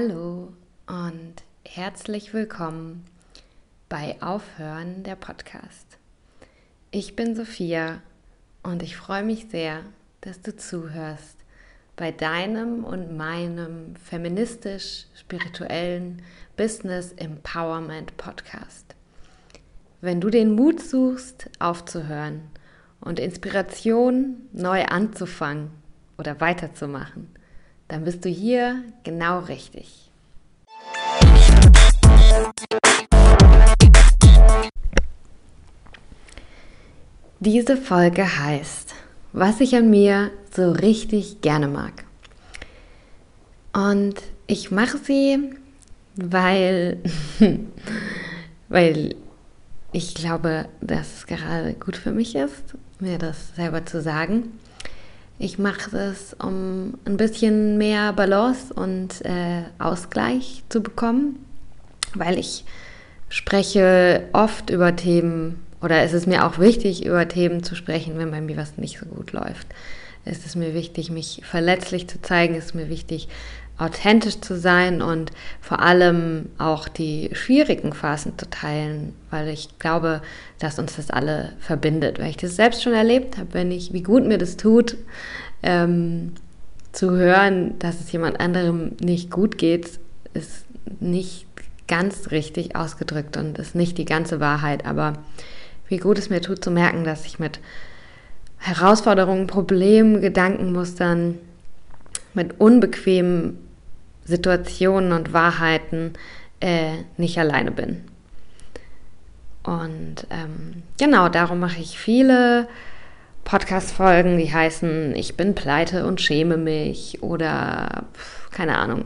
[0.00, 0.48] Hallo
[0.86, 3.04] und herzlich willkommen
[3.90, 5.98] bei Aufhören der Podcast.
[6.90, 8.00] Ich bin Sophia
[8.62, 9.82] und ich freue mich sehr,
[10.22, 11.36] dass du zuhörst
[11.96, 16.22] bei deinem und meinem feministisch-spirituellen
[16.56, 18.94] Business Empowerment Podcast.
[20.00, 22.40] Wenn du den Mut suchst, aufzuhören
[23.02, 25.72] und Inspiration neu anzufangen
[26.16, 27.28] oder weiterzumachen,
[27.90, 30.10] dann bist du hier genau richtig.
[37.40, 38.94] Diese Folge heißt,
[39.32, 42.04] was ich an mir so richtig gerne mag.
[43.72, 44.16] Und
[44.46, 45.50] ich mache sie,
[46.14, 46.98] weil,
[48.68, 49.16] weil
[49.92, 54.59] ich glaube, dass es gerade gut für mich ist, mir das selber zu sagen.
[55.42, 61.42] Ich mache es, um ein bisschen mehr Balance und äh, Ausgleich zu bekommen,
[62.14, 62.66] weil ich
[63.30, 68.30] spreche oft über Themen oder es ist mir auch wichtig, über Themen zu sprechen, wenn
[68.30, 69.66] bei mir was nicht so gut läuft.
[70.26, 72.54] Es ist mir wichtig, mich verletzlich zu zeigen.
[72.54, 73.26] Es ist mir wichtig,
[73.80, 80.20] authentisch zu sein und vor allem auch die schwierigen Phasen zu teilen, weil ich glaube,
[80.58, 82.18] dass uns das alle verbindet.
[82.18, 84.96] Weil ich das selbst schon erlebt habe, wenn ich, wie gut mir das tut,
[85.62, 86.32] ähm,
[86.92, 89.98] zu hören, dass es jemand anderem nicht gut geht,
[90.34, 90.66] ist
[91.00, 91.46] nicht
[91.88, 95.14] ganz richtig ausgedrückt und ist nicht die ganze Wahrheit, aber
[95.88, 97.60] wie gut es mir tut zu merken, dass ich mit
[98.58, 101.38] Herausforderungen, Problemen, Gedankenmustern,
[102.34, 103.58] mit unbequemen
[104.24, 106.14] Situationen und Wahrheiten
[106.60, 108.04] äh, nicht alleine bin.
[109.62, 112.68] Und ähm, genau darum mache ich viele
[113.44, 118.04] Podcast-Folgen, die heißen Ich bin pleite und schäme mich oder
[118.50, 119.04] keine Ahnung,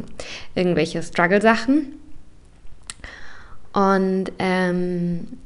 [0.55, 1.95] irgendwelche Struggle-Sachen.
[3.73, 5.39] Und ähm,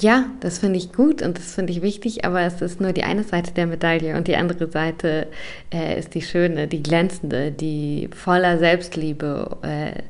[0.00, 3.04] ja, das finde ich gut und das finde ich wichtig, aber es ist nur die
[3.04, 5.28] eine Seite der Medaille und die andere Seite
[5.72, 10.02] äh, ist die schöne, die glänzende, die voller Selbstliebe, äh,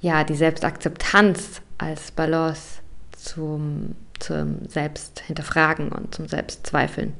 [0.00, 2.80] ja, die Selbstakzeptanz als Balance
[3.16, 7.12] zum, zum Selbsthinterfragen und zum Selbstzweifeln.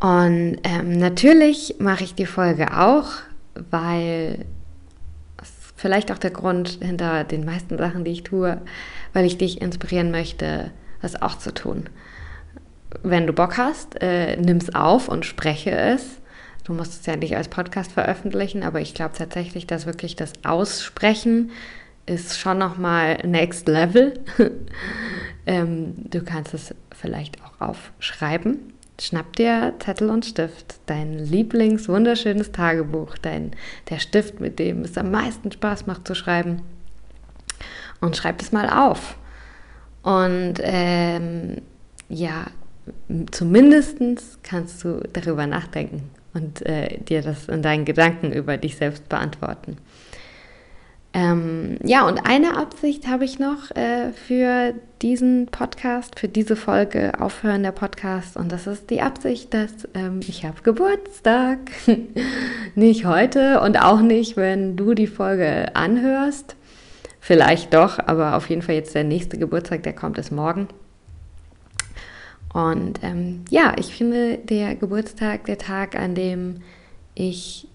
[0.00, 3.06] Und ähm, natürlich mache ich die Folge auch,
[3.70, 4.44] weil
[5.78, 8.60] vielleicht auch der Grund hinter den meisten Sachen, die ich tue,
[9.12, 11.88] weil ich dich inspirieren möchte, das auch zu tun.
[13.02, 16.20] Wenn du Bock hast, äh, nimm es auf und spreche es.
[16.64, 20.32] Du musst es ja nicht als Podcast veröffentlichen, aber ich glaube tatsächlich, dass wirklich das
[20.44, 21.52] Aussprechen
[22.06, 24.14] ist schon nochmal Next Level.
[25.46, 28.72] ähm, du kannst es vielleicht auch aufschreiben.
[29.00, 33.52] Schnapp dir Zettel und Stift, dein Lieblings wunderschönes Tagebuch, dein,
[33.90, 36.62] der Stift, mit dem es am meisten Spaß macht zu schreiben
[38.00, 39.16] und schreib es mal auf.
[40.02, 41.62] Und ähm,
[42.08, 42.46] ja,
[43.30, 43.98] zumindest
[44.42, 49.76] kannst du darüber nachdenken und äh, dir das in deinen Gedanken über dich selbst beantworten.
[51.14, 57.12] Ähm, ja, und eine Absicht habe ich noch äh, für diesen Podcast, für diese Folge
[57.18, 58.36] Aufhören der Podcast.
[58.36, 61.58] Und das ist die Absicht, dass ähm, ich habe Geburtstag.
[62.74, 66.56] nicht heute und auch nicht, wenn du die Folge anhörst.
[67.20, 70.68] Vielleicht doch, aber auf jeden Fall jetzt der nächste Geburtstag, der kommt ist morgen.
[72.52, 76.62] Und ähm, ja, ich finde der Geburtstag, der Tag, an dem
[77.14, 77.68] ich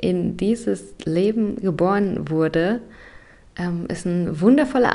[0.00, 2.80] in dieses Leben geboren wurde,
[3.58, 4.92] ähm, ist ein wundervoller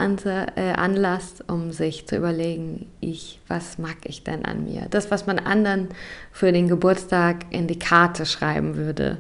[0.56, 4.88] äh, Anlass, um sich zu überlegen, ich, was mag ich denn an mir?
[4.90, 5.90] Das, was man anderen
[6.32, 9.18] für den Geburtstag in die Karte schreiben würde,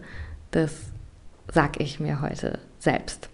[0.52, 0.74] das
[1.52, 3.30] sag ich mir heute selbst.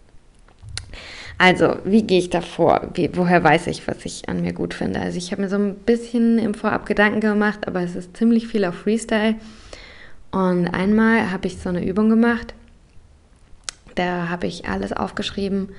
[1.38, 2.89] Also, wie gehe ich da vor?
[2.95, 5.00] Wie, woher weiß ich, was ich an mir gut finde?
[5.00, 8.47] Also, ich habe mir so ein bisschen im Vorab Gedanken gemacht, aber es ist ziemlich
[8.47, 9.35] viel auf Freestyle.
[10.31, 12.53] Und einmal habe ich so eine Übung gemacht.
[13.95, 15.69] Da habe ich alles aufgeschrieben,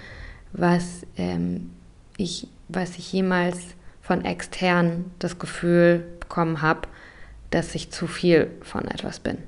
[0.53, 1.71] was, ähm,
[2.17, 3.59] ich, was ich jemals
[4.03, 6.89] von extern das Gefühl bekommen habe,
[7.51, 9.39] dass ich zu viel von etwas bin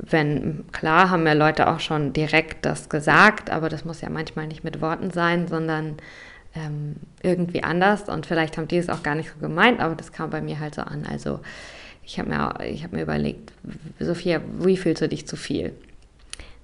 [0.00, 4.46] wenn, klar haben ja Leute auch schon direkt das gesagt, aber das muss ja manchmal
[4.46, 5.96] nicht mit Worten sein, sondern
[6.54, 10.12] ähm, irgendwie anders und vielleicht haben die es auch gar nicht so gemeint, aber das
[10.12, 11.06] kam bei mir halt so an.
[11.10, 11.40] Also
[12.08, 12.38] ich habe mir,
[12.82, 13.52] hab mir überlegt,
[14.00, 15.74] Sophia, wie fühlst du dich zu viel?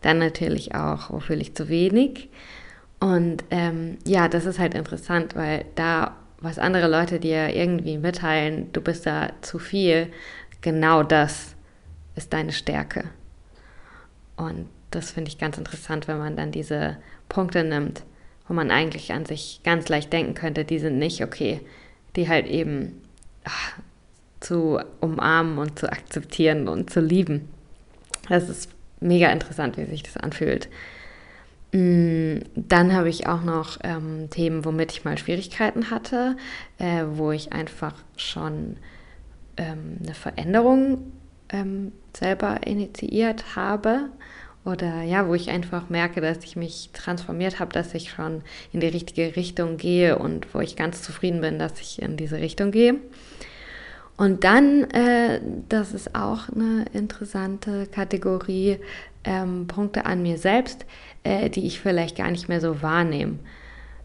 [0.00, 2.30] Dann natürlich auch, wo fühle ich zu wenig?
[2.98, 8.72] Und ähm, ja, das ist halt interessant, weil da, was andere Leute dir irgendwie mitteilen,
[8.72, 10.10] du bist da zu viel,
[10.62, 11.54] genau das
[12.16, 13.04] ist deine Stärke.
[14.36, 16.96] Und das finde ich ganz interessant, wenn man dann diese
[17.28, 18.02] Punkte nimmt,
[18.48, 21.60] wo man eigentlich an sich ganz leicht denken könnte, die sind nicht okay,
[22.16, 23.02] die halt eben
[23.44, 23.74] ach,
[24.44, 27.48] zu umarmen und zu akzeptieren und zu lieben.
[28.28, 28.70] Das ist
[29.00, 30.68] mega interessant, wie sich das anfühlt.
[31.72, 36.36] Mm, dann habe ich auch noch ähm, Themen, womit ich mal Schwierigkeiten hatte,
[36.78, 38.76] äh, wo ich einfach schon
[39.56, 41.12] ähm, eine Veränderung
[41.50, 44.10] ähm, selber initiiert habe
[44.64, 48.42] oder ja, wo ich einfach merke, dass ich mich transformiert habe, dass ich schon
[48.72, 52.38] in die richtige Richtung gehe und wo ich ganz zufrieden bin, dass ich in diese
[52.38, 52.96] Richtung gehe.
[54.16, 58.78] Und dann, äh, das ist auch eine interessante Kategorie,
[59.24, 60.86] ähm, Punkte an mir selbst,
[61.24, 63.38] äh, die ich vielleicht gar nicht mehr so wahrnehme.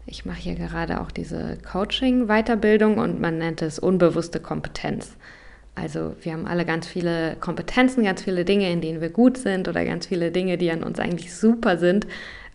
[0.06, 5.16] Ich mache hier gerade auch diese Coaching-Weiterbildung und man nennt es unbewusste Kompetenz.
[5.76, 9.68] Also wir haben alle ganz viele Kompetenzen, ganz viele Dinge, in denen wir gut sind
[9.68, 12.06] oder ganz viele Dinge, die an uns eigentlich super sind,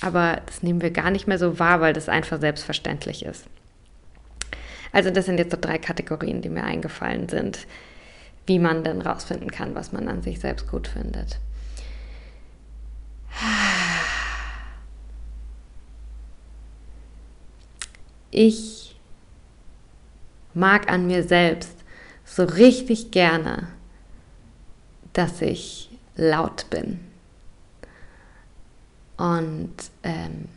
[0.02, 3.46] aber das nehmen wir gar nicht mehr so wahr, weil das einfach selbstverständlich ist.
[4.96, 7.68] Also das sind jetzt so drei Kategorien, die mir eingefallen sind,
[8.46, 11.38] wie man denn rausfinden kann, was man an sich selbst gut findet.
[18.32, 18.96] Ich
[20.54, 21.76] mag an mir selbst
[22.24, 23.68] so richtig gerne,
[25.12, 27.02] dass ich laut bin.
[29.18, 30.48] Und ähm,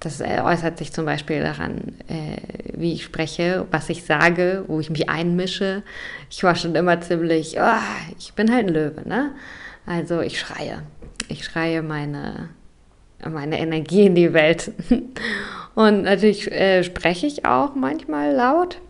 [0.00, 2.38] das äußert sich zum Beispiel daran, äh,
[2.72, 5.82] wie ich spreche, was ich sage, wo ich mich einmische.
[6.30, 9.34] Ich war schon immer ziemlich, oh, ich bin halt ein Löwe, ne?
[9.84, 10.82] Also ich schreie.
[11.28, 12.48] Ich schreie meine,
[13.28, 14.72] meine Energie in die Welt.
[15.74, 18.80] Und natürlich äh, spreche ich auch manchmal laut.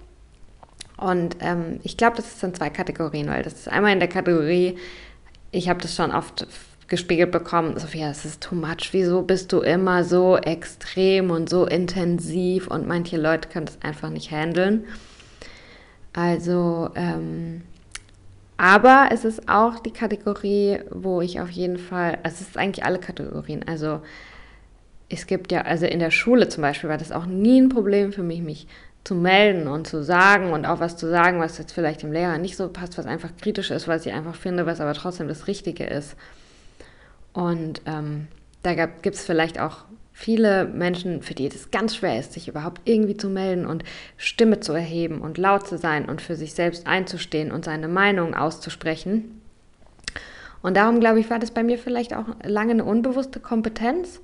[0.97, 4.77] Und ähm, ich glaube, das sind zwei Kategorien, weil das ist einmal in der Kategorie,
[5.51, 6.47] ich habe das schon oft
[6.91, 11.65] gespiegelt bekommen, Sophia, es ist too much, wieso bist du immer so extrem und so
[11.65, 14.85] intensiv und manche Leute können das einfach nicht handeln.
[16.13, 17.63] Also, ähm,
[18.57, 22.85] aber es ist auch die Kategorie, wo ich auf jeden Fall, also es ist eigentlich
[22.85, 24.01] alle Kategorien, also
[25.09, 28.13] es gibt ja, also in der Schule zum Beispiel war das auch nie ein Problem
[28.13, 28.67] für mich, mich
[29.05, 32.39] zu melden und zu sagen und auch was zu sagen, was jetzt vielleicht dem Lehrer
[32.39, 35.47] nicht so passt, was einfach kritisch ist, was ich einfach finde, was aber trotzdem das
[35.47, 36.17] Richtige ist.
[37.33, 38.29] Und ähm,
[38.63, 42.83] da gibt es vielleicht auch viele Menschen, für die es ganz schwer ist, sich überhaupt
[42.85, 43.85] irgendwie zu melden und
[44.17, 48.35] Stimme zu erheben und laut zu sein und für sich selbst einzustehen und seine Meinung
[48.35, 49.41] auszusprechen.
[50.63, 54.21] Und darum, glaube ich, war das bei mir vielleicht auch lange eine unbewusste Kompetenz,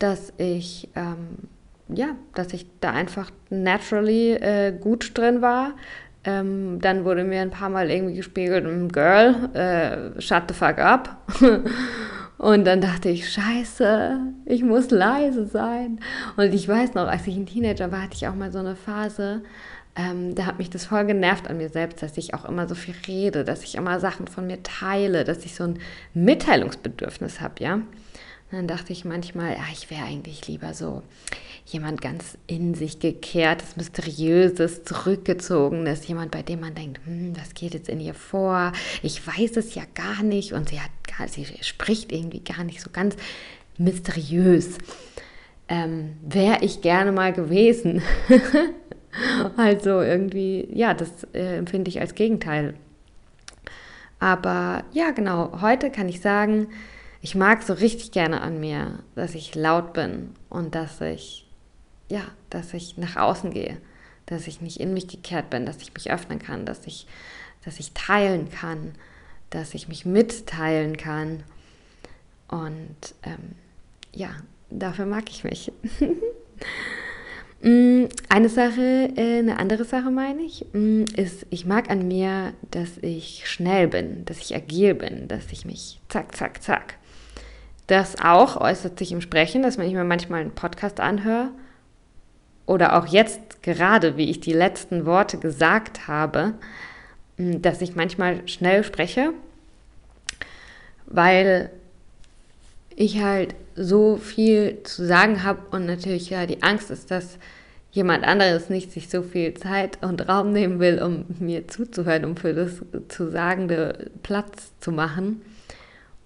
[0.00, 1.48] dass ich ähm,
[1.88, 5.72] ja, dass ich da einfach naturally äh, gut drin war.
[6.24, 11.16] Ähm, dann wurde mir ein paar Mal irgendwie gespiegelt, Girl, äh, shut the fuck up.
[12.38, 15.98] Und dann dachte ich, scheiße, ich muss leise sein.
[16.36, 18.76] Und ich weiß noch, als ich ein Teenager war, hatte ich auch mal so eine
[18.76, 19.42] Phase,
[19.96, 22.76] ähm, da hat mich das voll genervt an mir selbst, dass ich auch immer so
[22.76, 25.80] viel rede, dass ich immer Sachen von mir teile, dass ich so ein
[26.14, 27.74] Mitteilungsbedürfnis habe, ja.
[27.74, 27.86] Und
[28.52, 31.02] dann dachte ich manchmal, ja, ich wäre eigentlich lieber so
[31.72, 37.74] jemand ganz in sich gekehrtes, mysteriöses, zurückgezogenes, jemand, bei dem man denkt, hm, was geht
[37.74, 38.72] jetzt in ihr vor?
[39.02, 42.80] Ich weiß es ja gar nicht und sie hat gar, sie spricht irgendwie gar nicht
[42.80, 43.16] so ganz
[43.76, 44.78] mysteriös.
[45.68, 48.02] Ähm, Wäre ich gerne mal gewesen.
[49.56, 52.74] also irgendwie, ja, das äh, empfinde ich als Gegenteil.
[54.18, 56.68] Aber ja, genau, heute kann ich sagen,
[57.20, 61.47] ich mag so richtig gerne an mir, dass ich laut bin und dass ich
[62.08, 63.78] ja, dass ich nach außen gehe,
[64.26, 67.06] dass ich nicht in mich gekehrt bin, dass ich mich öffnen kann, dass ich,
[67.64, 68.92] dass ich teilen kann,
[69.50, 71.42] dass ich mich mitteilen kann.
[72.48, 73.54] Und ähm,
[74.14, 74.30] ja,
[74.70, 75.72] dafür mag ich mich.
[77.60, 82.52] Mm, eine Sache, äh, eine andere Sache meine ich, mm, ist, ich mag an mir,
[82.70, 86.98] dass ich schnell bin, dass ich agil bin, dass ich mich zack, zack, zack.
[87.88, 91.50] Das auch äußert sich im Sprechen, dass wenn ich mir manchmal einen Podcast anhöre
[92.68, 96.54] oder auch jetzt gerade, wie ich die letzten Worte gesagt habe,
[97.38, 99.32] dass ich manchmal schnell spreche,
[101.06, 101.70] weil
[102.94, 107.38] ich halt so viel zu sagen habe und natürlich ja die Angst ist, dass
[107.90, 112.36] jemand anderes nicht sich so viel Zeit und Raum nehmen will, um mir zuzuhören, um
[112.36, 115.40] für das zu Sagende Platz zu machen.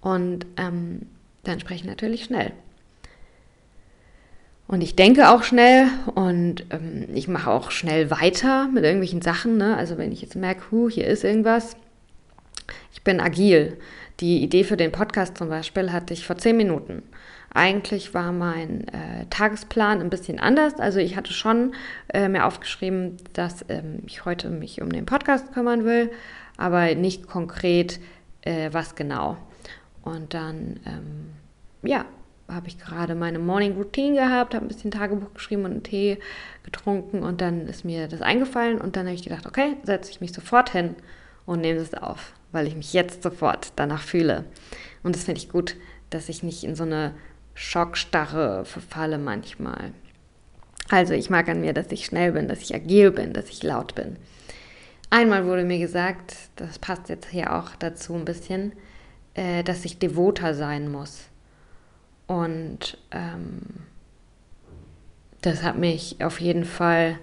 [0.00, 1.02] Und ähm,
[1.44, 2.52] dann spreche ich natürlich schnell.
[4.72, 9.58] Und ich denke auch schnell und ähm, ich mache auch schnell weiter mit irgendwelchen Sachen.
[9.58, 9.76] Ne?
[9.76, 11.76] Also wenn ich jetzt merke, hu, hier ist irgendwas,
[12.90, 13.76] ich Ich bin agil.
[14.20, 17.02] Die Idee für den Podcast zum Beispiel hatte ich vor zehn Minuten.
[17.52, 20.80] Eigentlich war mein äh, Tagesplan ein bisschen anders.
[20.80, 21.74] Also ich hatte schon
[22.14, 26.10] äh, mir aufgeschrieben, dass ähm, ich heute mich um den Podcast kümmern will,
[26.56, 28.00] aber nicht konkret,
[28.40, 29.36] äh, was genau.
[30.02, 31.32] Und dann, ähm,
[31.82, 32.06] ja,
[32.48, 36.18] habe ich gerade meine Morning Routine gehabt, habe ein bisschen Tagebuch geschrieben und einen Tee
[36.64, 40.20] getrunken und dann ist mir das eingefallen und dann habe ich gedacht, okay, setze ich
[40.20, 40.94] mich sofort hin
[41.46, 44.44] und nehme es auf, weil ich mich jetzt sofort danach fühle.
[45.02, 45.76] Und das finde ich gut,
[46.10, 47.14] dass ich nicht in so eine
[47.54, 49.92] Schockstarre verfalle manchmal.
[50.88, 53.62] Also ich mag an mir, dass ich schnell bin, dass ich agil bin, dass ich
[53.62, 54.16] laut bin.
[55.10, 58.72] Einmal wurde mir gesagt, das passt jetzt hier auch dazu ein bisschen,
[59.34, 61.28] äh, dass ich devoter sein muss.
[62.32, 63.60] Und ähm,
[65.42, 67.18] das hat mich auf jeden Fall,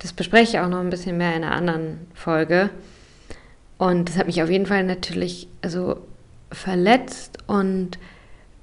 [0.00, 2.70] das bespreche ich auch noch ein bisschen mehr in einer anderen Folge.
[3.78, 6.04] Und das hat mich auf jeden Fall natürlich also
[6.50, 7.98] verletzt und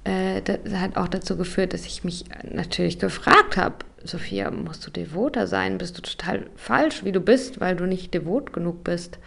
[0.04, 4.90] äh, das hat auch dazu geführt, dass ich mich natürlich gefragt habe, Sophia, musst du
[4.90, 5.78] devoter sein?
[5.78, 9.18] Bist du total falsch, wie du bist, weil du nicht devot genug bist?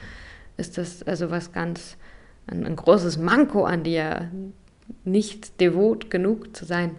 [0.58, 1.98] Ist das also was ganz,
[2.46, 4.30] ein, ein großes Manko an dir,
[5.04, 6.96] nicht devot genug zu sein?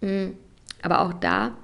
[0.00, 0.34] Mhm.
[0.82, 1.56] Aber auch da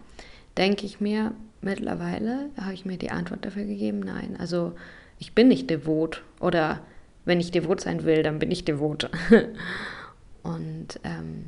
[0.56, 4.36] denke ich mir, mittlerweile habe ich mir die Antwort dafür gegeben, nein.
[4.38, 4.72] Also
[5.18, 6.80] ich bin nicht devot oder
[7.24, 9.10] wenn ich devot sein will, dann bin ich devot.
[10.42, 11.46] Und ähm,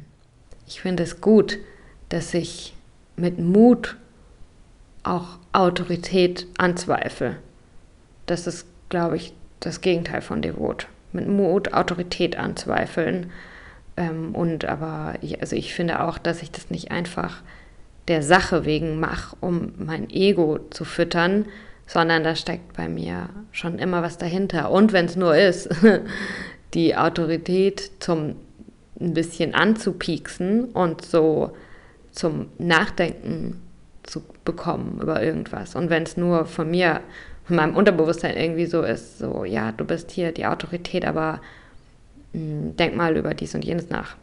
[0.67, 1.59] ich finde es gut,
[2.11, 2.75] dass ich
[3.17, 3.97] mit Mut
[5.03, 7.37] auch Autorität anzweifle.
[8.27, 10.87] Das ist, glaube ich, das Gegenteil von devot.
[11.13, 13.31] Mit Mut Autorität anzweifeln.
[14.01, 17.43] Ähm, und aber, ich, also ich finde auch, dass ich das nicht einfach
[18.09, 21.45] der Sache wegen mache, um mein Ego zu füttern,
[21.87, 24.71] sondern da steckt bei mir schon immer was dahinter.
[24.71, 25.69] Und wenn es nur ist,
[26.75, 28.37] die Autorität zum
[29.01, 31.53] ein bisschen anzupieksen und so
[32.13, 33.61] zum Nachdenken
[34.03, 35.75] zu bekommen über irgendwas.
[35.75, 37.01] Und wenn es nur von mir,
[37.45, 41.41] von meinem Unterbewusstsein irgendwie so ist, so, ja, du bist hier die Autorität, aber
[42.33, 44.17] denk mal über dies und jenes nach.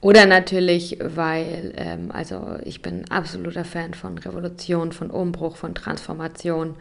[0.00, 6.76] Oder natürlich, weil, ähm, also ich bin absoluter Fan von Revolution, von Umbruch, von Transformation.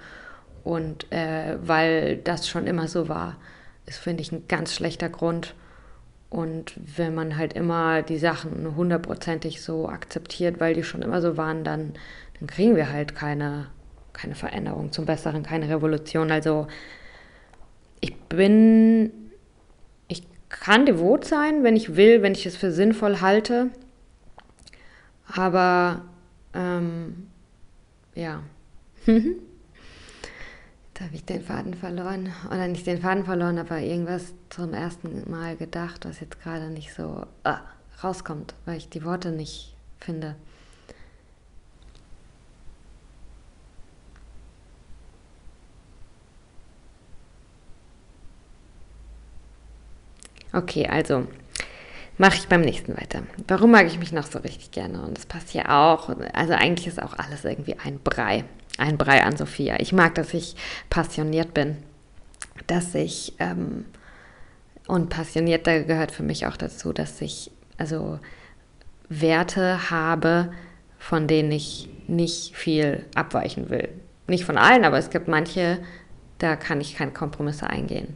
[0.64, 3.38] Und äh, weil das schon immer so war,
[3.88, 5.56] ist, finde ich, ein ganz schlechter Grund,
[6.30, 11.38] und wenn man halt immer die Sachen hundertprozentig so akzeptiert, weil die schon immer so
[11.38, 11.94] waren, dann,
[12.40, 13.68] dann kriegen wir halt keine,
[14.12, 16.32] keine Veränderung zum Besseren, keine Revolution.
[16.32, 16.68] Also
[18.00, 19.12] ich bin,
[20.08, 23.70] ich kann devot sein, wenn ich will, wenn ich es für sinnvoll halte.
[25.28, 26.04] Aber
[26.54, 27.28] ähm,
[28.16, 28.42] ja.
[30.98, 32.34] Da habe ich den Faden verloren.
[32.48, 36.92] Oder nicht den Faden verloren, aber irgendwas zum ersten Mal gedacht, was jetzt gerade nicht
[36.92, 37.60] so ah,
[38.04, 40.36] rauskommt, weil ich die Worte nicht finde.
[50.58, 51.28] Okay, also
[52.18, 53.24] mache ich beim nächsten weiter.
[53.48, 55.02] Warum mag ich mich noch so richtig gerne?
[55.02, 56.10] Und das passt hier auch.
[56.34, 58.46] Also eigentlich ist auch alles irgendwie ein Brei
[58.78, 59.80] ein Brei an Sophia.
[59.80, 60.56] Ich mag, dass ich
[60.90, 61.78] passioniert bin,
[62.68, 63.86] dass ich, ähm,
[64.88, 68.20] und passionierter gehört für mich auch dazu, dass ich also
[69.10, 70.52] Werte habe,
[70.98, 73.90] von denen ich nicht viel abweichen will.
[74.28, 75.80] Nicht von allen, aber es gibt manche,
[76.38, 78.16] da kann ich keine Kompromisse eingehen.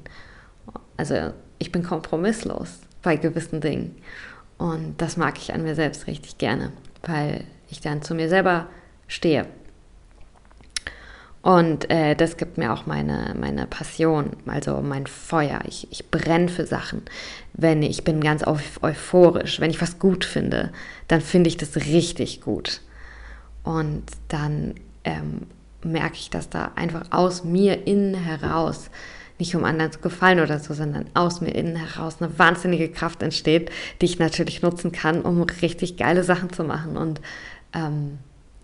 [0.98, 3.96] Also ich bin kompromisslos bei gewissen Dingen.
[4.58, 6.72] Und das mag ich an mir selbst richtig gerne,
[7.04, 8.68] weil ich dann zu mir selber
[9.08, 9.46] stehe.
[11.42, 15.62] Und äh, das gibt mir auch meine, meine Passion, also mein Feuer.
[15.68, 17.04] Ich, ich brenne für Sachen.
[17.54, 20.72] Wenn ich bin ganz euphorisch, wenn ich was gut finde,
[21.08, 22.82] dann finde ich das richtig gut.
[23.64, 25.48] Und dann ähm,
[25.84, 28.92] merke ich, dass da einfach aus mir innen heraus,
[29.42, 33.22] nicht um anderen zu gefallen oder so, sondern aus mir innen heraus eine wahnsinnige Kraft
[33.24, 36.96] entsteht, die ich natürlich nutzen kann, um richtig geile Sachen zu machen.
[36.96, 37.20] Und
[37.74, 38.20] ähm,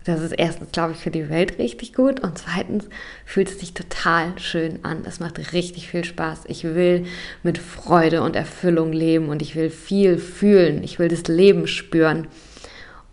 [0.05, 2.88] das ist erstens, glaube ich, für die Welt richtig gut und zweitens
[3.25, 5.03] fühlt es sich total schön an.
[5.05, 6.43] Es macht richtig viel Spaß.
[6.48, 7.07] Ich will
[7.43, 10.81] mit Freude und Erfüllung leben und ich will viel fühlen.
[10.84, 12.27] Ich will das Leben spüren.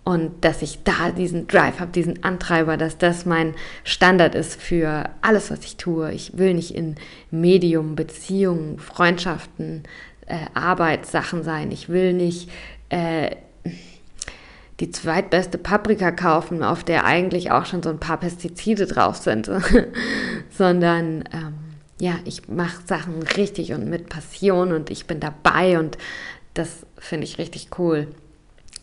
[0.05, 5.09] Und dass ich da diesen Drive habe, diesen Antreiber, dass das mein Standard ist für
[5.23, 6.13] alles, was ich tue.
[6.13, 6.97] Ich will nicht in
[7.31, 9.85] Medium, Beziehungen, Freundschaften,
[10.27, 11.71] äh, Arbeitssachen sein.
[11.73, 12.51] Ich will nicht
[12.91, 13.31] äh,
[14.81, 19.51] die zweitbeste Paprika kaufen, auf der eigentlich auch schon so ein paar Pestizide drauf sind,
[20.51, 21.55] sondern ähm,
[22.01, 25.97] ja, ich mache Sachen richtig und mit Passion und ich bin dabei und
[26.55, 28.09] das finde ich richtig cool.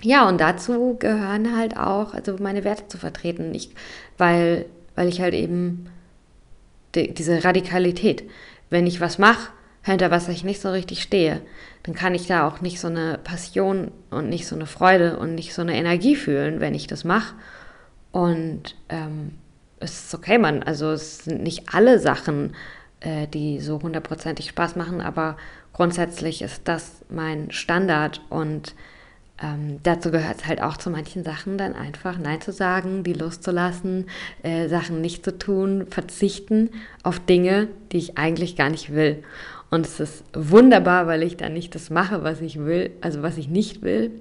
[0.04, 3.70] Ja, und dazu gehören halt auch, also meine Werte zu vertreten, ich,
[4.18, 4.66] weil,
[4.96, 5.90] weil ich halt eben
[6.96, 8.24] die, diese Radikalität,
[8.70, 9.52] wenn ich was mache,
[9.84, 11.42] hinter was ich nicht so richtig stehe,
[11.84, 15.36] dann kann ich da auch nicht so eine Passion und nicht so eine Freude und
[15.36, 17.34] nicht so eine Energie fühlen, wenn ich das mache.
[18.12, 19.34] Und ähm,
[19.80, 22.56] es ist okay, man, also es sind nicht alle Sachen,
[23.00, 25.38] äh, die so hundertprozentig Spaß machen, aber
[25.74, 28.76] grundsätzlich ist das mein Standard und
[29.42, 33.14] ähm, dazu gehört es halt auch zu manchen Sachen dann einfach Nein zu sagen, die
[33.14, 34.08] loszulassen,
[34.44, 36.70] äh, Sachen nicht zu tun, verzichten
[37.04, 39.24] auf Dinge, die ich eigentlich gar nicht will.
[39.70, 43.38] Und es ist wunderbar, weil ich dann nicht das mache, was ich will, also was
[43.38, 44.12] ich nicht will.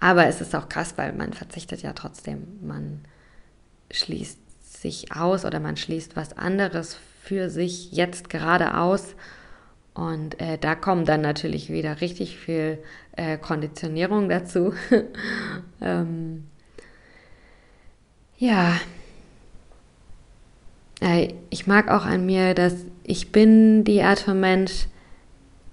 [0.00, 2.46] Aber es ist auch krass, weil man verzichtet ja trotzdem.
[2.62, 3.00] Man
[3.90, 9.14] schließt sich aus oder man schließt was anderes für sich jetzt gerade aus.
[9.94, 12.78] Und äh, da kommen dann natürlich wieder richtig viel
[13.16, 14.72] äh, Konditionierung dazu.
[15.82, 16.44] ähm,
[18.38, 18.74] ja,
[21.02, 24.86] äh, ich mag auch an mir, dass ich bin die Art von Mensch,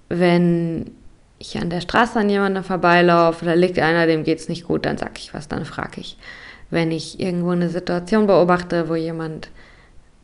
[0.09, 0.91] wenn
[1.37, 4.85] ich an der Straße an jemanden vorbeilaufe, da liegt einer, dem geht es nicht gut,
[4.85, 6.17] dann sag ich was, dann frage ich.
[6.69, 9.49] Wenn ich irgendwo eine Situation beobachte, wo jemand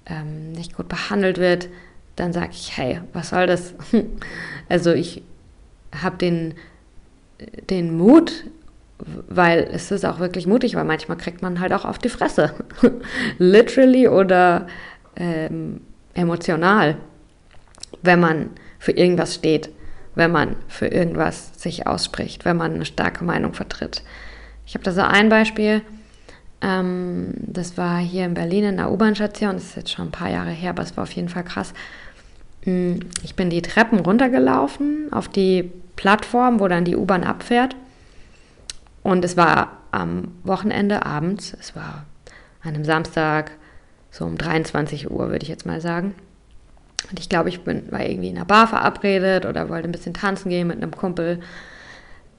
[0.06, 1.70] ähm, nicht gut behandelt wird,
[2.16, 3.74] dann sage ich, hey, was soll das?
[4.70, 5.24] also ich
[6.02, 6.54] habe den,
[7.70, 8.46] den Mut,
[9.28, 12.54] weil es ist auch wirklich mutig, weil manchmal kriegt man halt auch auf die Fresse.
[13.38, 14.68] Literally oder
[15.16, 15.82] ähm,
[16.14, 16.98] emotional,
[18.02, 19.70] wenn man für irgendwas steht,
[20.16, 24.04] wenn man für irgendwas sich ausspricht, wenn man eine starke Meinung vertritt.
[24.66, 25.82] Ich habe da so ein Beispiel,
[26.62, 30.30] ähm, das war hier in Berlin in der U-Bahn-Station, das ist jetzt schon ein paar
[30.30, 31.74] Jahre her, aber es war auf jeden Fall krass.
[32.66, 37.76] Ich bin die Treppen runtergelaufen auf die Plattform, wo dann die U-Bahn abfährt.
[39.04, 42.06] Und es war am Wochenende abends, es war
[42.64, 43.52] an einem Samstag,
[44.10, 46.16] so um 23 Uhr, würde ich jetzt mal sagen.
[47.12, 50.16] Und ich glaube, ich bin, war irgendwie in einer Bar verabredet oder wollte ein bisschen
[50.16, 51.40] tanzen gehen mit einem Kumpel.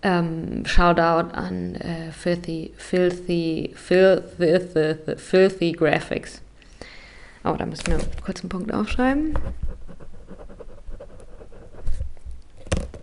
[0.03, 6.43] Ähm, Shoutout an äh, Filthy, Filthy, Filthy, Filthy, Filthy Graphics.
[7.45, 9.35] Oh, da müssen wir kurz einen Punkt aufschreiben.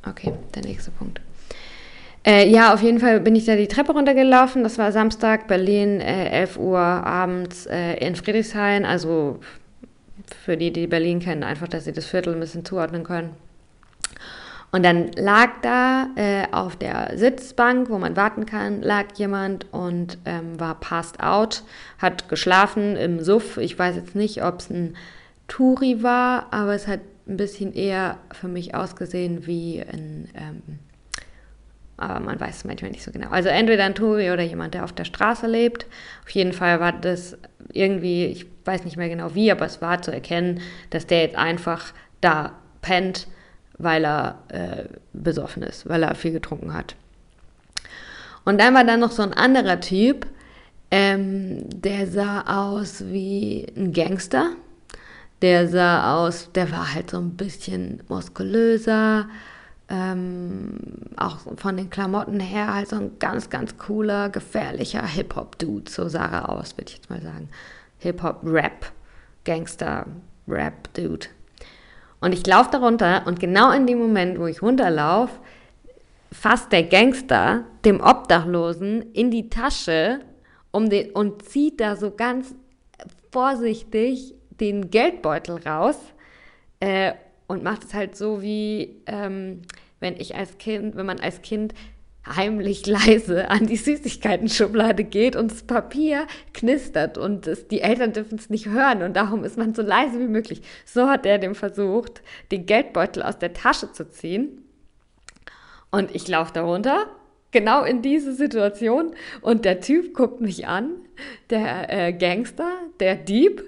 [0.08, 1.22] Okay, der nächste Punkt.
[2.26, 4.64] Äh, ja, auf jeden Fall bin ich da die Treppe runtergelaufen.
[4.64, 8.86] Das war Samstag, Berlin, äh, 11 Uhr abends äh, in Friedrichshain.
[8.86, 9.40] Also
[10.44, 13.32] für die, die Berlin kennen, einfach, dass sie das Viertel ein bisschen zuordnen können.
[14.72, 20.18] Und dann lag da äh, auf der Sitzbank, wo man warten kann, lag jemand und
[20.26, 21.62] ähm, war passed out,
[22.00, 23.58] hat geschlafen im Suff.
[23.58, 24.96] Ich weiß jetzt nicht, ob es ein
[25.48, 30.80] Touri war, aber es hat ein bisschen eher für mich ausgesehen wie ein ähm,
[31.98, 33.30] aber man weiß es manchmal nicht so genau.
[33.30, 35.86] Also entweder ein Touri oder jemand, der auf der Straße lebt.
[36.24, 37.38] Auf jeden Fall war das
[37.72, 40.60] irgendwie, ich weiß nicht mehr genau wie, aber es war zu erkennen,
[40.90, 43.28] dass der jetzt einfach da pennt,
[43.78, 44.84] weil er äh,
[45.14, 46.96] besoffen ist, weil er viel getrunken hat.
[48.44, 50.26] Und dann war da noch so ein anderer Typ,
[50.92, 54.52] ähm, der sah aus wie ein Gangster.
[55.44, 59.28] Der sah aus, der war halt so ein bisschen muskulöser,
[59.90, 60.78] ähm,
[61.18, 65.92] auch von den Klamotten her halt so ein ganz, ganz cooler, gefährlicher Hip-Hop-Dude.
[65.92, 67.50] So sah er aus, würde ich jetzt mal sagen.
[68.00, 68.94] Hip-Hop-Rap,
[69.44, 71.28] Gangster-Rap-Dude.
[72.22, 75.38] Und ich laufe darunter und genau in dem Moment, wo ich runterlaufe,
[76.32, 80.22] fasst der Gangster dem Obdachlosen in die Tasche
[80.72, 82.56] um den, und zieht da so ganz
[83.34, 85.98] vorsichtig den Geldbeutel raus
[86.80, 87.14] äh,
[87.48, 89.62] und macht es halt so wie, ähm,
[90.00, 91.74] wenn ich als Kind, wenn man als Kind
[92.26, 98.38] heimlich leise an die Süßigkeiten-Schublade geht und das Papier knistert und es, die Eltern dürfen
[98.38, 100.62] es nicht hören und darum ist man so leise wie möglich.
[100.86, 104.60] So hat er dem versucht, den Geldbeutel aus der Tasche zu ziehen.
[105.92, 107.06] Und ich laufe darunter,
[107.52, 110.92] genau in diese Situation und der Typ guckt mich an,
[111.50, 113.64] der äh, Gangster, der Dieb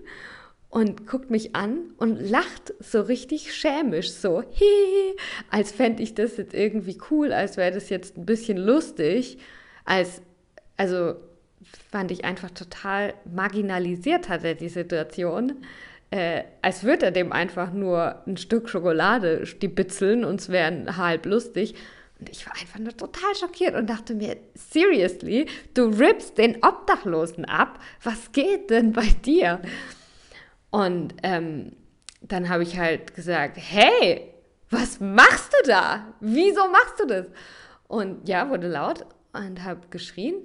[0.76, 5.16] und guckt mich an und lacht so richtig schämisch, so hihi,
[5.50, 9.38] als fände ich das jetzt irgendwie cool, als wäre das jetzt ein bisschen lustig,
[9.86, 10.22] als,
[10.76, 11.16] also
[11.90, 15.64] fand ich einfach total marginalisiert hat er die Situation,
[16.12, 21.26] äh, als würde er dem einfach nur ein Stück Schokolade stibitzeln und es wäre halb
[21.26, 21.76] lustig.
[22.20, 27.46] Und ich war einfach nur total schockiert und dachte mir, seriously, du rippst den Obdachlosen
[27.46, 27.80] ab?
[28.04, 29.62] Was geht denn bei dir?
[30.76, 31.72] Und ähm,
[32.20, 34.30] dann habe ich halt gesagt, hey,
[34.70, 36.14] was machst du da?
[36.20, 37.28] Wieso machst du das?
[37.88, 40.36] Und ja, wurde laut und habe geschrien.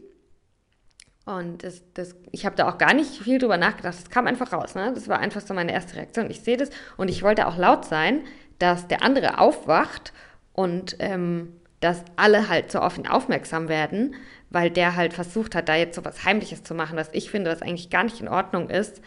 [1.24, 3.98] Und das, das, ich habe da auch gar nicht viel drüber nachgedacht.
[3.98, 4.76] Das kam einfach raus.
[4.76, 4.92] Ne?
[4.94, 6.30] Das war einfach so meine erste Reaktion.
[6.30, 8.22] Ich sehe das und ich wollte auch laut sein,
[8.60, 10.12] dass der andere aufwacht
[10.52, 14.14] und ähm, dass alle halt so auf ihn aufmerksam werden,
[14.48, 17.50] weil der halt versucht hat, da jetzt so was Heimliches zu machen, was ich finde,
[17.50, 19.02] was eigentlich gar nicht in Ordnung ist,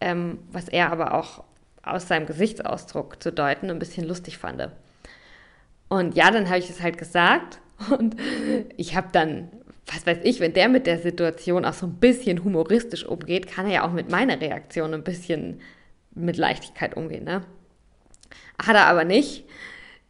[0.00, 1.44] ähm, was er aber auch
[1.82, 4.68] aus seinem Gesichtsausdruck zu deuten ein bisschen lustig fand.
[5.88, 8.16] Und ja, dann habe ich es halt gesagt und
[8.76, 9.48] ich habe dann,
[9.86, 13.66] was weiß ich, wenn der mit der Situation auch so ein bisschen humoristisch umgeht, kann
[13.66, 15.60] er ja auch mit meiner Reaktion ein bisschen
[16.14, 17.24] mit Leichtigkeit umgehen.
[17.24, 17.42] Ne?
[18.60, 19.44] Hat er aber nicht.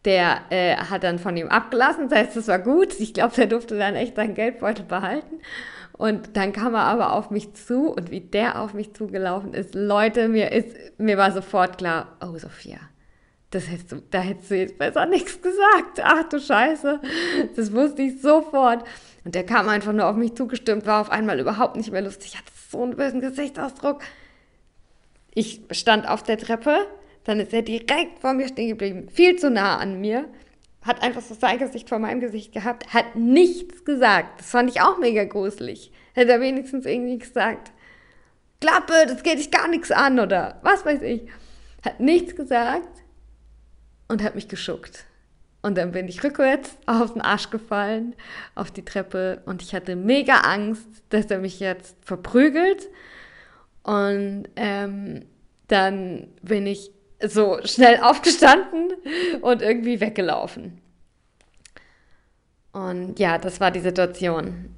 [0.05, 2.97] Der äh, hat dann von ihm abgelassen, das heißt, das war gut.
[2.99, 5.41] Ich glaube, der durfte dann echt seinen Geldbeutel behalten.
[5.99, 9.75] Und dann kam er aber auf mich zu und wie der auf mich zugelaufen ist,
[9.75, 12.77] Leute, mir ist, mir war sofort klar, oh Sophia,
[13.51, 15.99] das hättest du, da hättest du jetzt besser nichts gesagt.
[16.01, 17.01] Ach du Scheiße,
[17.53, 18.85] das wusste ich sofort.
[19.25, 22.37] Und der kam einfach nur auf mich zugestimmt, war auf einmal überhaupt nicht mehr lustig,
[22.37, 23.99] hatte so einen bösen Gesichtsausdruck.
[25.35, 26.77] Ich stand auf der Treppe,
[27.25, 30.29] dann ist er direkt vor mir stehen geblieben, viel zu nah an mir
[30.81, 34.39] hat einfach so sein Gesicht vor meinem Gesicht gehabt, hat nichts gesagt.
[34.39, 35.91] Das fand ich auch mega gruselig.
[36.13, 37.71] Hätte er wenigstens irgendwie gesagt,
[38.61, 41.29] Klappe, das geht dich gar nichts an oder was weiß ich.
[41.83, 43.03] Hat nichts gesagt
[44.07, 45.05] und hat mich geschuckt.
[45.61, 48.15] Und dann bin ich rückwärts auf den Arsch gefallen,
[48.55, 52.87] auf die Treppe und ich hatte mega Angst, dass er mich jetzt verprügelt.
[53.83, 55.25] Und ähm,
[55.67, 58.93] dann bin ich so schnell aufgestanden
[59.41, 60.81] und irgendwie weggelaufen.
[62.71, 64.75] Und ja, das war die Situation.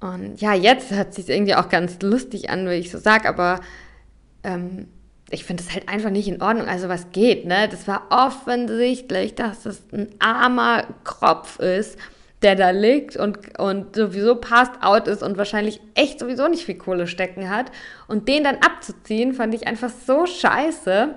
[0.00, 3.60] Und ja, jetzt hört sich irgendwie auch ganz lustig an, wie ich so sage, aber
[4.44, 4.88] ähm,
[5.30, 6.68] ich finde es halt einfach nicht in Ordnung.
[6.68, 7.68] Also was geht, ne?
[7.68, 11.98] Das war offensichtlich, dass es ein armer Kropf ist,
[12.42, 16.76] der da liegt und, und sowieso passed out ist und wahrscheinlich echt sowieso nicht viel
[16.76, 17.72] Kohle stecken hat.
[18.06, 21.14] Und den dann abzuziehen, fand ich einfach so scheiße.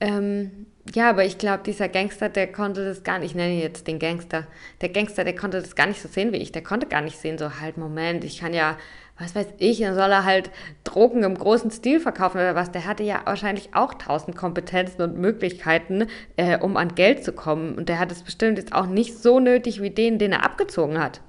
[0.00, 3.86] Ähm, ja, aber ich glaube, dieser Gangster, der konnte das gar nicht, ich nenne jetzt
[3.88, 4.46] den Gangster,
[4.80, 6.52] der Gangster, der konnte das gar nicht so sehen wie ich.
[6.52, 8.76] Der konnte gar nicht sehen, so halt, Moment, ich kann ja,
[9.18, 10.50] was weiß ich, dann soll er halt
[10.84, 12.70] Drogen im großen Stil verkaufen oder was.
[12.70, 16.06] Der hatte ja wahrscheinlich auch tausend Kompetenzen und Möglichkeiten,
[16.36, 17.74] äh, um an Geld zu kommen.
[17.74, 21.02] Und der hat es bestimmt jetzt auch nicht so nötig wie den, den er abgezogen
[21.02, 21.20] hat.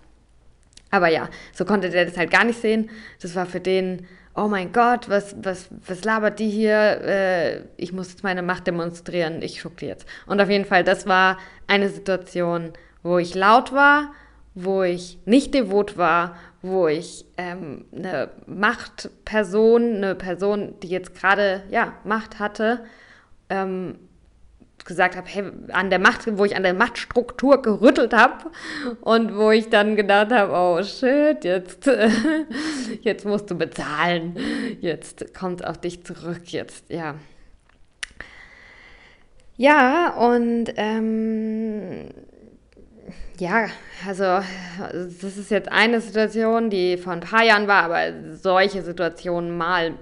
[0.91, 2.89] Aber ja, so konnte der das halt gar nicht sehen.
[3.21, 4.05] Das war für den
[4.37, 7.01] oh mein Gott, was, was, was labert die hier?
[7.01, 10.07] Äh, ich muss jetzt meine Macht demonstrieren, ich schuck die jetzt.
[10.27, 12.71] Und auf jeden Fall, das war eine Situation,
[13.01, 14.13] wo ich laut war,
[14.53, 21.63] wo ich nicht devot war, wo ich ähm, eine Machtperson, eine Person, die jetzt gerade
[21.71, 22.85] ja, Macht hatte,
[23.49, 23.97] ähm,
[24.87, 28.45] gesagt habe, hey, an der Macht, wo ich an der Machtstruktur gerüttelt habe
[29.01, 31.87] und wo ich dann gedacht habe, oh shit, jetzt,
[33.01, 34.35] jetzt musst du bezahlen,
[34.81, 37.15] jetzt kommt auf dich zurück, jetzt, ja.
[39.57, 42.09] Ja, und ähm,
[43.39, 43.67] ja,
[44.07, 49.57] also das ist jetzt eine Situation, die vor ein paar Jahren war, aber solche Situationen
[49.57, 49.93] mal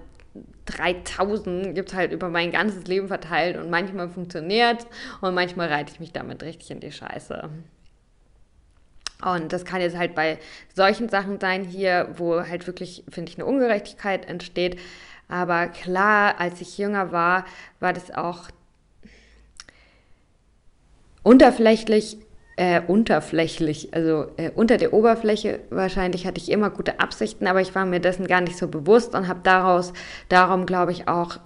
[0.65, 4.85] 3000 gibt es halt über mein ganzes Leben verteilt und manchmal funktioniert
[5.21, 7.49] und manchmal reite ich mich damit richtig in die Scheiße.
[9.23, 10.39] Und das kann jetzt halt bei
[10.73, 14.79] solchen Sachen sein hier, wo halt wirklich, finde ich, eine Ungerechtigkeit entsteht.
[15.27, 17.45] Aber klar, als ich jünger war,
[17.79, 18.49] war das auch
[21.23, 22.17] unterflächlich
[22.57, 25.59] äh, unterflächlich, also äh, unter der Oberfläche.
[25.69, 29.13] Wahrscheinlich hatte ich immer gute Absichten, aber ich war mir dessen gar nicht so bewusst
[29.13, 29.93] und habe daraus,
[30.29, 31.39] darum glaube ich auch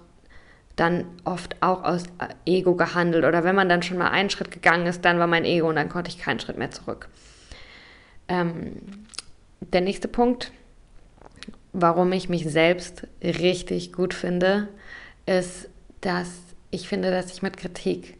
[0.76, 3.24] dann oft auch aus äh, Ego gehandelt.
[3.24, 5.76] Oder wenn man dann schon mal einen Schritt gegangen ist, dann war mein Ego und
[5.76, 7.08] dann konnte ich keinen Schritt mehr zurück.
[8.28, 8.76] Ähm,
[9.60, 10.52] der nächste Punkt,
[11.72, 14.68] warum ich mich selbst richtig gut finde,
[15.26, 15.68] ist,
[16.00, 16.30] dass
[16.70, 18.16] ich finde, dass ich mit Kritik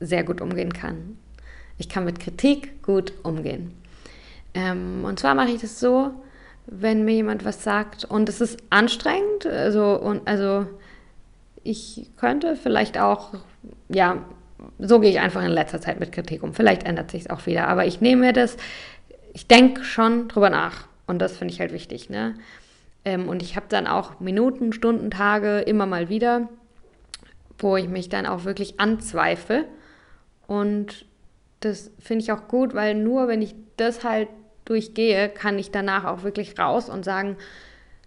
[0.00, 1.18] sehr gut umgehen kann.
[1.78, 3.72] Ich kann mit Kritik gut umgehen.
[4.54, 6.10] Ähm, und zwar mache ich das so,
[6.66, 10.66] wenn mir jemand was sagt und es ist anstrengend, also, und, also
[11.64, 13.34] ich könnte vielleicht auch,
[13.88, 14.24] ja,
[14.78, 16.52] so gehe ich einfach in letzter Zeit mit Kritik um.
[16.52, 18.56] Vielleicht ändert sich es auch wieder, aber ich nehme mir das,
[19.32, 22.10] ich denke schon drüber nach und das finde ich halt wichtig.
[22.10, 22.34] Ne?
[23.04, 26.48] Ähm, und ich habe dann auch Minuten, Stunden, Tage immer mal wieder,
[27.58, 29.64] wo ich mich dann auch wirklich anzweifle
[30.46, 31.06] und
[31.60, 34.28] das finde ich auch gut, weil nur wenn ich das halt
[34.64, 37.36] durchgehe, kann ich danach auch wirklich raus und sagen,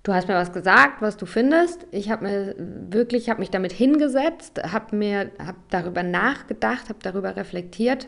[0.04, 1.86] du hast mir was gesagt, was du findest.
[1.92, 7.36] Ich habe mir wirklich, habe mich damit hingesetzt, habe mir, habe darüber nachgedacht, habe darüber
[7.36, 8.08] reflektiert.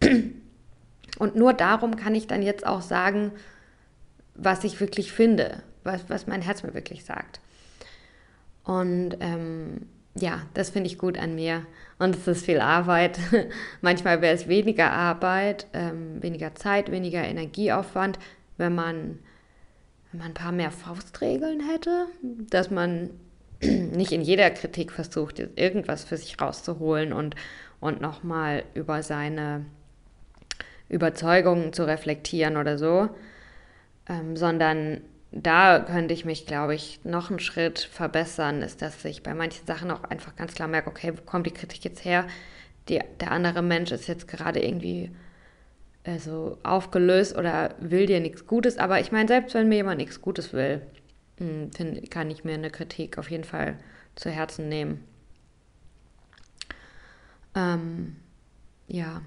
[1.18, 3.32] Und nur darum kann ich dann jetzt auch sagen,
[4.34, 7.40] was ich wirklich finde, was, was mein Herz mir wirklich sagt.
[8.64, 11.64] Und ähm, ja, das finde ich gut an mir.
[11.98, 13.18] Und es ist viel Arbeit.
[13.80, 18.18] Manchmal wäre es weniger Arbeit, ähm, weniger Zeit, weniger Energieaufwand,
[18.58, 19.18] wenn man
[20.16, 23.10] wenn man ein paar mehr Faustregeln hätte, dass man
[23.60, 27.34] nicht in jeder Kritik versucht, irgendwas für sich rauszuholen und,
[27.80, 29.66] und nochmal über seine
[30.88, 33.10] Überzeugungen zu reflektieren oder so,
[34.08, 35.00] ähm, sondern
[35.32, 39.66] da könnte ich mich, glaube ich, noch einen Schritt verbessern, ist, dass ich bei manchen
[39.66, 42.26] Sachen auch einfach ganz klar merke, okay, wo kommt die Kritik jetzt her?
[42.88, 45.10] Die, der andere Mensch ist jetzt gerade irgendwie
[46.04, 48.78] also aufgelöst oder will dir nichts Gutes.
[48.78, 50.82] Aber ich meine, selbst wenn mir jemand nichts Gutes will,
[51.38, 53.76] hm, find, kann ich mir eine Kritik auf jeden Fall
[54.14, 55.04] zu Herzen nehmen.
[57.54, 58.16] Ähm,
[58.86, 59.22] ja.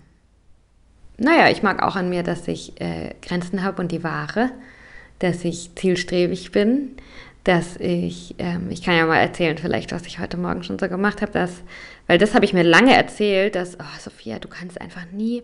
[1.17, 4.51] Naja, ich mag auch an mir, dass ich äh, Grenzen habe und die wahre,
[5.19, 6.95] dass ich zielstrebig bin,
[7.43, 10.88] dass ich, ähm, ich kann ja mal erzählen vielleicht, was ich heute Morgen schon so
[10.88, 11.63] gemacht habe, dass,
[12.08, 15.43] weil das habe ich mir lange erzählt, dass, oh Sophia, du kannst einfach nie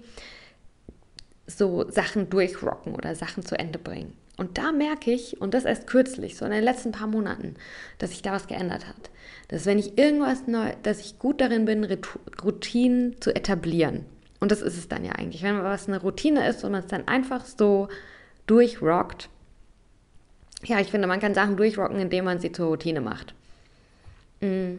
[1.47, 4.13] so Sachen durchrocken oder Sachen zu Ende bringen.
[4.37, 7.55] Und da merke ich, und das erst kürzlich, so in den letzten paar Monaten,
[7.99, 9.09] dass sich da was geändert hat.
[9.47, 11.87] Dass wenn ich irgendwas neu, dass ich gut darin bin,
[12.43, 14.05] Routinen zu etablieren.
[14.39, 15.43] Und das ist es dann ja eigentlich.
[15.43, 17.87] Wenn was eine Routine ist und man es dann einfach so
[18.47, 19.29] durchrockt.
[20.63, 23.33] Ja, ich finde, man kann Sachen durchrocken, indem man sie zur Routine macht.
[24.41, 24.77] Mm.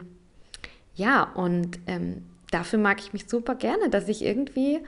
[0.95, 4.79] Ja, und ähm, dafür mag ich mich super gerne, dass ich irgendwie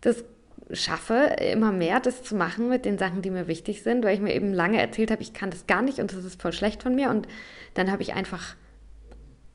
[0.00, 0.24] das
[0.72, 4.20] schaffe, immer mehr das zu machen mit den Sachen, die mir wichtig sind, weil ich
[4.20, 6.82] mir eben lange erzählt habe, ich kann das gar nicht und das ist voll schlecht
[6.82, 7.10] von mir.
[7.10, 7.28] Und
[7.74, 8.56] dann habe ich einfach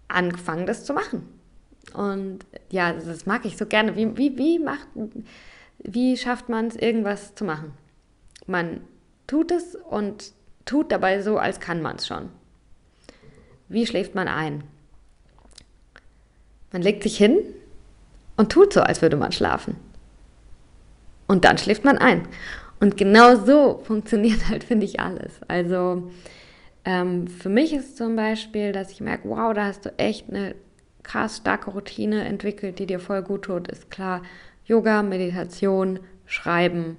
[0.08, 1.28] angefangen, das zu machen.
[1.94, 2.40] Und
[2.70, 3.96] ja, das mag ich so gerne.
[3.96, 4.88] Wie, wie, wie, macht,
[5.80, 7.74] wie schafft man es, irgendwas zu machen?
[8.46, 8.82] Man
[9.28, 10.34] tut es und
[10.70, 12.30] tut dabei so, als kann man es schon.
[13.70, 14.64] Wie schläft man ein?
[16.72, 17.40] Man legt sich hin
[18.38, 19.78] und tut so, als würde man schlafen.
[21.28, 22.28] Und dann schläft man ein.
[22.80, 25.42] Und genau so funktioniert halt, finde ich, alles.
[25.48, 26.12] Also
[26.86, 30.54] ähm, für mich ist zum Beispiel, dass ich merke, wow, da hast du echt eine
[31.02, 34.22] krass starke Routine entwickelt, die dir voll gut tut, ist klar.
[34.66, 36.98] Yoga, Meditation, Schreiben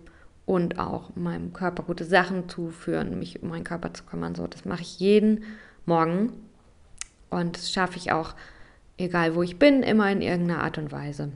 [0.50, 4.34] und auch meinem Körper gute Sachen zuführen, mich um meinen Körper zu kümmern.
[4.34, 5.44] So, das mache ich jeden
[5.86, 6.32] Morgen.
[7.30, 8.34] Und das schaffe ich auch,
[8.98, 11.30] egal wo ich bin, immer in irgendeiner Art und Weise.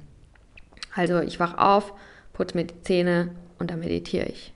[0.96, 1.94] Also ich wache auf,
[2.32, 4.52] putze mir die Zähne und dann meditiere ich.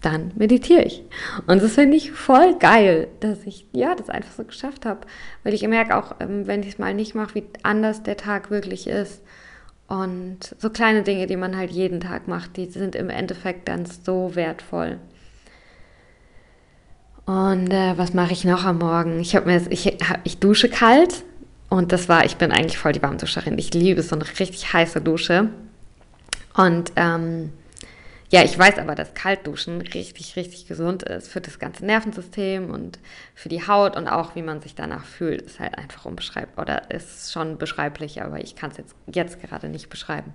[0.00, 1.02] Dann meditiere ich.
[1.48, 5.00] Und das finde ich voll geil, dass ich ja das einfach so geschafft habe.
[5.42, 8.52] Weil ich merke auch, ähm, wenn ich es mal nicht mache, wie anders der Tag
[8.52, 9.24] wirklich ist.
[9.88, 13.86] Und so kleine Dinge, die man halt jeden Tag macht, die sind im Endeffekt dann
[13.86, 14.98] so wertvoll.
[17.24, 19.20] Und äh, was mache ich noch am Morgen?
[19.20, 21.24] Ich habe mir, ich, ich dusche kalt,
[21.68, 23.58] und das war, ich bin eigentlich voll die Warmduscherin.
[23.58, 25.50] Ich liebe so eine richtig heiße Dusche.
[26.54, 27.52] Und ähm,
[28.30, 32.98] ja, ich weiß aber, dass Kaltduschen richtig, richtig gesund ist für das ganze Nervensystem und
[33.34, 36.90] für die Haut und auch wie man sich danach fühlt, ist halt einfach unbeschreiblich oder
[36.90, 40.32] ist schon beschreiblich, aber ich kann es jetzt, jetzt gerade nicht beschreiben.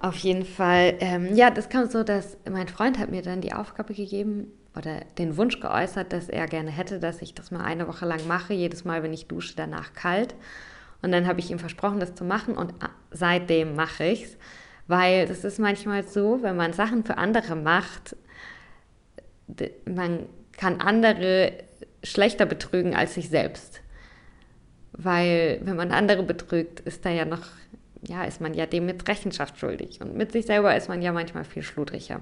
[0.00, 3.52] Auf jeden Fall, ähm, ja, das kam so, dass mein Freund hat mir dann die
[3.52, 7.88] Aufgabe gegeben, oder den Wunsch geäußert, dass er gerne hätte, dass ich das mal eine
[7.88, 10.34] Woche lang mache, jedes Mal, wenn ich dusche, danach kalt.
[11.02, 12.74] Und dann habe ich ihm versprochen, das zu machen und
[13.10, 14.36] seitdem mache ich es,
[14.88, 18.16] weil das ist manchmal so, wenn man Sachen für andere macht,
[19.86, 21.52] man kann andere
[22.02, 23.80] schlechter betrügen als sich selbst.
[24.92, 27.46] Weil wenn man andere betrügt, ist da ja noch,
[28.02, 30.00] ja, ist man ja dem jetzt Rechenschaft schuldig.
[30.00, 32.20] Und mit sich selber ist man ja manchmal viel schludriger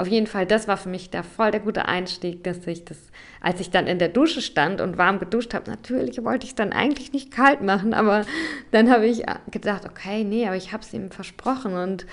[0.00, 2.98] auf jeden Fall, das war für mich da voll der gute Einstieg, dass ich das,
[3.40, 6.56] als ich dann in der Dusche stand und warm geduscht habe, natürlich wollte ich es
[6.56, 8.24] dann eigentlich nicht kalt machen, aber
[8.70, 12.06] dann habe ich gedacht, okay, nee, aber ich habe es ihm versprochen und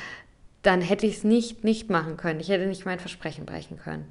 [0.64, 2.42] dann hätte ich es nicht nicht machen können.
[2.42, 4.06] Ich hätte nicht mein Versprechen brechen können.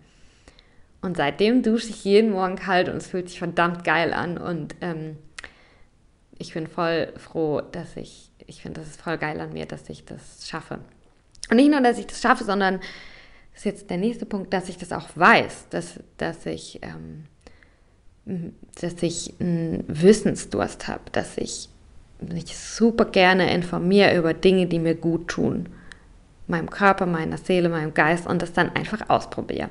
[1.02, 4.74] Und seitdem dusche ich jeden Morgen kalt und es fühlt sich verdammt geil an und
[4.80, 5.18] ähm,
[6.38, 9.88] ich bin voll froh, dass ich, ich finde, das ist voll geil an mir, dass
[9.90, 10.78] ich das schaffe.
[11.50, 12.80] Und nicht nur, dass ich das schaffe, sondern
[13.56, 17.24] ist jetzt der nächste Punkt, dass ich das auch weiß, dass, dass ich, ähm,
[18.80, 21.70] dass ich einen Wissensdurst habe, dass ich
[22.20, 25.68] mich super gerne informiere über Dinge, die mir gut tun.
[26.46, 29.70] Meinem Körper, meiner Seele, meinem Geist und das dann einfach ausprobiere.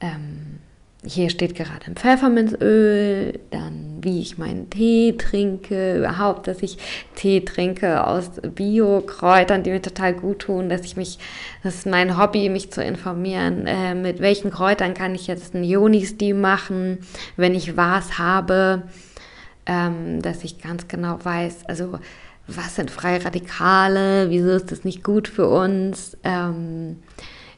[0.00, 0.58] ähm,
[1.04, 6.78] hier steht gerade ein Pfefferminzöl, dann wie ich meinen Tee trinke, überhaupt, dass ich
[7.14, 11.18] Tee trinke aus Bio-Kräutern, die mir total gut tun, dass ich mich,
[11.62, 15.64] das ist mein Hobby, mich zu informieren, äh, mit welchen Kräutern kann ich jetzt einen
[15.64, 16.98] Yoni-Steam machen,
[17.36, 18.82] wenn ich was habe,
[19.66, 21.98] ähm, dass ich ganz genau weiß, also
[22.48, 26.96] was sind freie Radikale, wieso ist das nicht gut für uns, ähm,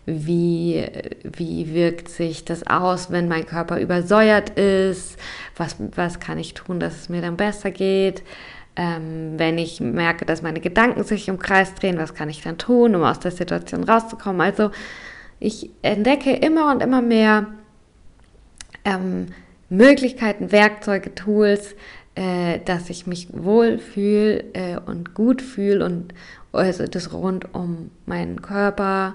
[0.06, 0.86] wie,
[1.22, 5.16] wie wirkt sich das aus, wenn mein Körper übersäuert ist,
[5.56, 8.22] was, was kann ich tun, dass es mir dann besser geht,
[8.76, 12.58] ähm, wenn ich merke, dass meine Gedanken sich im Kreis drehen, was kann ich dann
[12.58, 14.40] tun, um aus der Situation rauszukommen.
[14.40, 14.70] Also
[15.40, 17.46] ich entdecke immer und immer mehr
[18.84, 19.28] ähm,
[19.68, 21.74] Möglichkeiten, Werkzeuge, Tools,
[22.14, 26.14] äh, dass ich mich wohl fühle äh, und gut fühle und
[26.52, 29.14] also das rund um meinen Körper,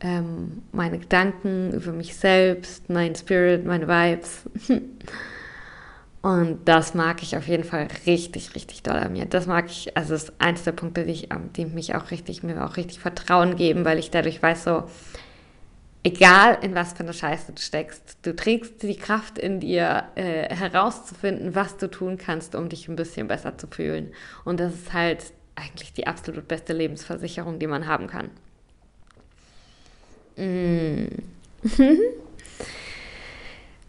[0.00, 4.44] ähm, meine Gedanken über mich selbst, mein Spirit, meine Vibes.
[6.22, 9.24] Und das mag ich auf jeden Fall richtig, richtig doll an mir.
[9.24, 12.62] Das mag ich, also ist eins der Punkte, die, ich, die mich auch richtig, mir
[12.64, 14.84] auch richtig Vertrauen geben, weil ich dadurch weiß, so,
[16.02, 20.54] egal in was für eine Scheiße du steckst, du trägst die Kraft in dir, äh,
[20.54, 24.12] herauszufinden, was du tun kannst, um dich ein bisschen besser zu fühlen.
[24.44, 25.24] Und das ist halt
[25.56, 28.30] eigentlich die absolut beste Lebensversicherung, die man haben kann.
[30.36, 31.06] Mm.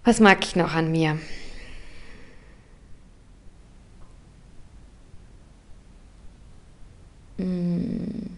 [0.03, 1.17] Was mag ich noch an mir?
[7.37, 8.37] Mm.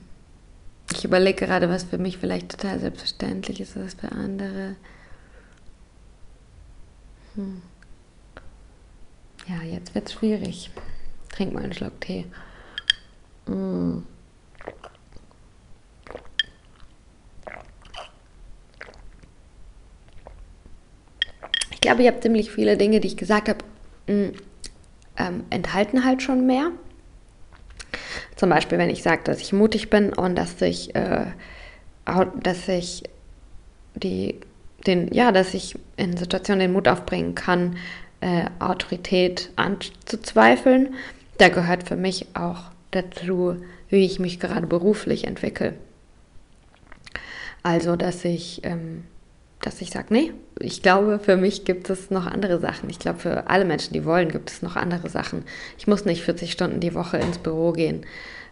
[0.92, 4.76] Ich überlege gerade, was für mich vielleicht total selbstverständlich ist, was für andere.
[7.36, 7.62] Hm.
[9.48, 10.72] Ja, jetzt wird es schwierig.
[11.30, 12.26] Trink mal einen Schluck Tee.
[13.48, 14.00] Mm.
[21.84, 23.60] Glaube, ich habe ziemlich viele Dinge, die ich gesagt habe,
[24.08, 24.34] mm,
[25.18, 26.72] ähm, enthalten halt schon mehr.
[28.36, 31.26] Zum Beispiel, wenn ich sage, dass ich mutig bin und dass ich, äh,
[32.42, 33.04] dass ich
[33.96, 34.40] die,
[34.88, 37.78] den, ja, dass ich in Situationen den Mut aufbringen kann,
[38.22, 40.96] äh, Autorität anzuzweifeln.
[41.38, 43.58] Da gehört für mich auch dazu,
[43.90, 45.74] wie ich mich gerade beruflich entwickle.
[47.62, 49.06] Also, dass ich ähm,
[49.66, 52.90] dass ich sage, nee, ich glaube, für mich gibt es noch andere Sachen.
[52.90, 55.46] Ich glaube, für alle Menschen, die wollen, gibt es noch andere Sachen.
[55.78, 58.06] Ich muss nicht 40 Stunden die Woche ins Büro gehen.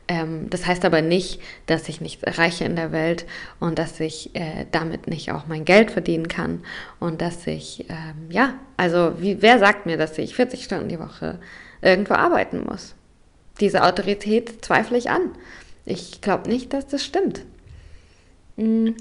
[0.08, 3.26] Ähm, das heißt aber nicht, dass ich nicht erreiche in der Welt
[3.60, 6.64] und dass ich äh, damit nicht auch mein Geld verdienen kann
[7.00, 11.00] und dass ich, ähm, ja, also wie, wer sagt mir, dass ich 40 Stunden die
[11.00, 11.40] Woche
[11.82, 12.96] irgendwo arbeiten muss?
[13.60, 15.32] Diese Autorität zweifle ich an.
[15.86, 17.42] Ich glaube nicht, dass das stimmt.
[18.56, 18.96] Mhm.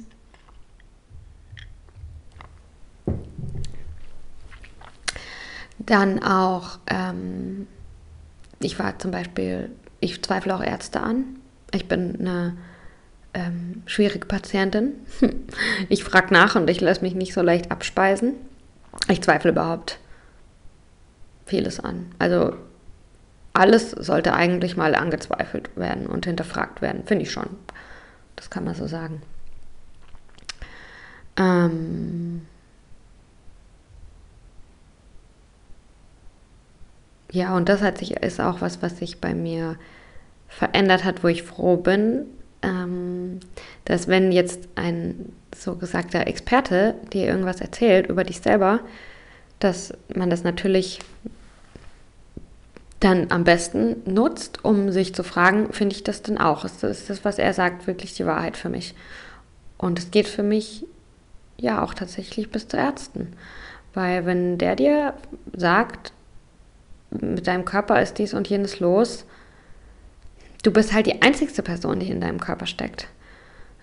[5.86, 7.66] Dann auch, ähm,
[8.60, 11.24] ich war zum Beispiel, ich zweifle auch Ärzte an.
[11.72, 12.56] Ich bin eine
[13.32, 14.92] ähm, schwierige Patientin.
[15.88, 18.34] Ich frage nach und ich lasse mich nicht so leicht abspeisen.
[19.08, 19.98] Ich zweifle überhaupt
[21.46, 22.12] vieles an.
[22.18, 22.54] Also
[23.52, 27.48] alles sollte eigentlich mal angezweifelt werden und hinterfragt werden, finde ich schon.
[28.36, 29.22] Das kann man so sagen.
[31.36, 32.46] Ähm,
[37.32, 39.76] ja, und das hat sich, ist auch was, was sich bei mir
[40.48, 42.26] verändert hat, wo ich froh bin,
[42.62, 43.40] ähm,
[43.84, 48.80] dass wenn jetzt ein so gesagter Experte dir irgendwas erzählt über dich selber,
[49.60, 51.00] dass man das natürlich
[52.98, 56.64] dann am besten nutzt, um sich zu fragen, finde ich das denn auch?
[56.64, 58.94] Ist das, ist das, was er sagt, wirklich die Wahrheit für mich?
[59.78, 60.84] Und es geht für mich
[61.56, 63.32] ja auch tatsächlich bis zu Ärzten.
[63.94, 65.14] Weil wenn der dir
[65.56, 66.12] sagt,
[67.10, 69.24] mit deinem Körper ist dies und jenes los.
[70.62, 73.08] Du bist halt die einzigste Person, die in deinem Körper steckt.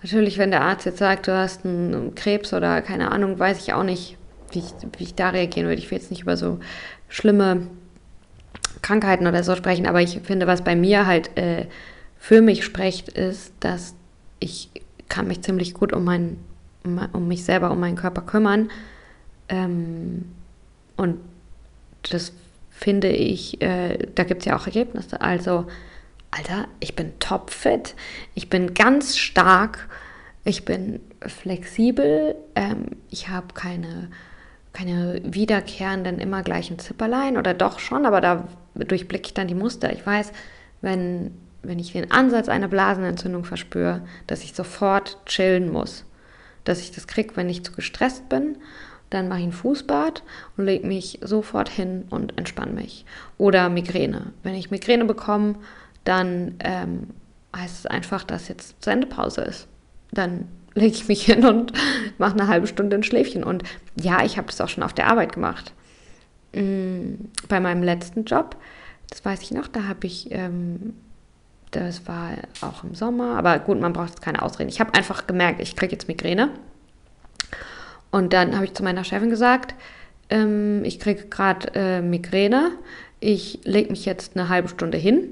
[0.02, 3.72] Natürlich, wenn der Arzt jetzt sagt, du hast einen Krebs oder keine Ahnung, weiß ich
[3.72, 4.16] auch nicht,
[4.52, 5.80] wie ich, wie ich da reagieren würde.
[5.80, 6.60] Ich will jetzt nicht über so
[7.08, 7.66] schlimme
[8.80, 11.66] Krankheiten oder so sprechen, aber ich finde, was bei mir halt äh,
[12.18, 13.94] für mich spricht, ist, dass
[14.38, 14.70] ich
[15.08, 16.38] kann mich ziemlich gut um, mein,
[16.84, 18.70] um, um mich selber, um meinen Körper kümmern.
[19.48, 20.26] Ähm,
[20.96, 21.18] und
[22.10, 22.32] das
[22.78, 25.20] finde ich, äh, da gibt es ja auch Ergebnisse.
[25.20, 25.66] Also,
[26.30, 27.96] Alter, ich bin topfit,
[28.34, 29.88] ich bin ganz stark,
[30.44, 34.10] ich bin flexibel, ähm, ich habe keine,
[34.72, 39.92] keine wiederkehrenden, immer gleichen Zipperlein oder doch schon, aber da durchblicke ich dann die Muster.
[39.92, 40.32] Ich weiß,
[40.80, 41.32] wenn,
[41.64, 46.04] wenn ich den Ansatz einer Blasenentzündung verspüre, dass ich sofort chillen muss.
[46.62, 48.58] Dass ich das kriege, wenn ich zu gestresst bin
[49.10, 50.22] dann mache ich ein Fußbad
[50.56, 53.04] und lege mich sofort hin und entspanne mich.
[53.38, 54.32] Oder Migräne.
[54.42, 55.56] Wenn ich Migräne bekomme,
[56.04, 57.08] dann ähm,
[57.56, 59.66] heißt es einfach, dass jetzt Sendepause ist.
[60.12, 61.72] Dann lege ich mich hin und
[62.18, 63.44] mache eine halbe Stunde ein Schläfchen.
[63.44, 63.62] Und
[63.96, 65.72] ja, ich habe das auch schon auf der Arbeit gemacht.
[66.54, 67.14] Mm,
[67.48, 68.56] bei meinem letzten Job,
[69.10, 70.94] das weiß ich noch, da habe ich, ähm,
[71.70, 72.30] das war
[72.62, 74.70] auch im Sommer, aber gut, man braucht jetzt keine Ausreden.
[74.70, 76.50] Ich habe einfach gemerkt, ich kriege jetzt Migräne.
[78.10, 79.74] Und dann habe ich zu meiner Chefin gesagt,
[80.30, 82.72] ähm, ich kriege gerade äh, Migräne,
[83.20, 85.28] ich lege mich jetzt eine halbe Stunde hin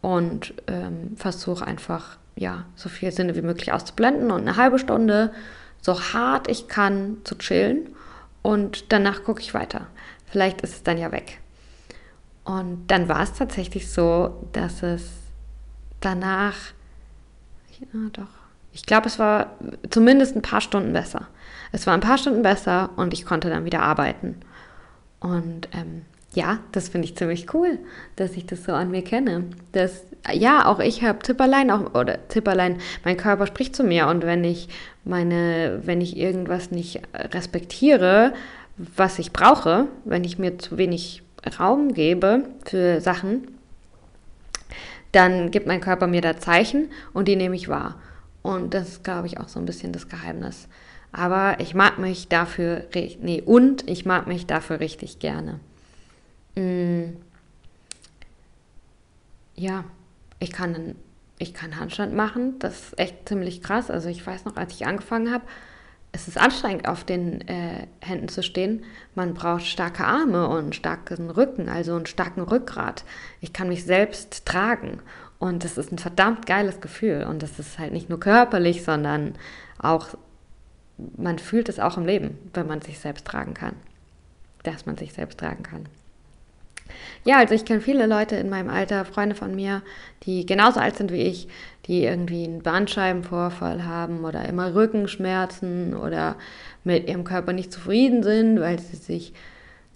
[0.00, 5.32] und ähm, versuche einfach, ja, so viel Sinne wie möglich auszublenden und eine halbe Stunde
[5.80, 7.94] so hart ich kann zu chillen
[8.42, 9.86] und danach gucke ich weiter.
[10.26, 11.40] Vielleicht ist es dann ja weg.
[12.44, 15.10] Und dann war es tatsächlich so, dass es
[16.00, 16.56] danach,
[17.78, 18.37] ja doch,
[18.78, 19.56] ich glaube, es war
[19.90, 21.26] zumindest ein paar Stunden besser.
[21.72, 24.36] Es war ein paar Stunden besser und ich konnte dann wieder arbeiten.
[25.18, 26.02] Und ähm,
[26.32, 27.80] ja, das finde ich ziemlich cool,
[28.14, 29.46] dass ich das so an mir kenne.
[29.72, 34.24] Dass, ja, auch ich habe Zipperlein, auch, oder Zipperlein, mein Körper spricht zu mir und
[34.24, 34.68] wenn ich
[35.04, 38.32] meine, wenn ich irgendwas nicht respektiere,
[38.76, 41.24] was ich brauche, wenn ich mir zu wenig
[41.58, 43.48] Raum gebe für Sachen,
[45.10, 47.96] dann gibt mein Körper mir da Zeichen und die nehme ich wahr.
[48.48, 50.68] Und das ist, glaube ich, auch so ein bisschen das Geheimnis.
[51.12, 55.60] Aber ich mag mich dafür, nee, und ich mag mich dafür richtig gerne.
[56.54, 57.18] Mm.
[59.54, 59.84] Ja,
[60.38, 60.94] ich kann,
[61.38, 62.58] ich kann Handstand machen.
[62.58, 63.90] Das ist echt ziemlich krass.
[63.90, 65.44] Also ich weiß noch, als ich angefangen habe,
[66.12, 68.82] es ist anstrengend, auf den äh, Händen zu stehen.
[69.14, 73.04] Man braucht starke Arme und einen starken Rücken, also einen starken Rückgrat.
[73.42, 75.00] Ich kann mich selbst tragen.
[75.38, 77.24] Und das ist ein verdammt geiles Gefühl.
[77.28, 79.34] Und das ist halt nicht nur körperlich, sondern
[79.78, 80.08] auch,
[81.16, 83.74] man fühlt es auch im Leben, wenn man sich selbst tragen kann.
[84.64, 85.86] Dass man sich selbst tragen kann.
[87.24, 89.82] Ja, also ich kenne viele Leute in meinem Alter, Freunde von mir,
[90.22, 91.48] die genauso alt sind wie ich,
[91.86, 96.36] die irgendwie einen Bandscheibenvorfall haben oder immer Rückenschmerzen oder
[96.84, 99.34] mit ihrem Körper nicht zufrieden sind, weil sie sich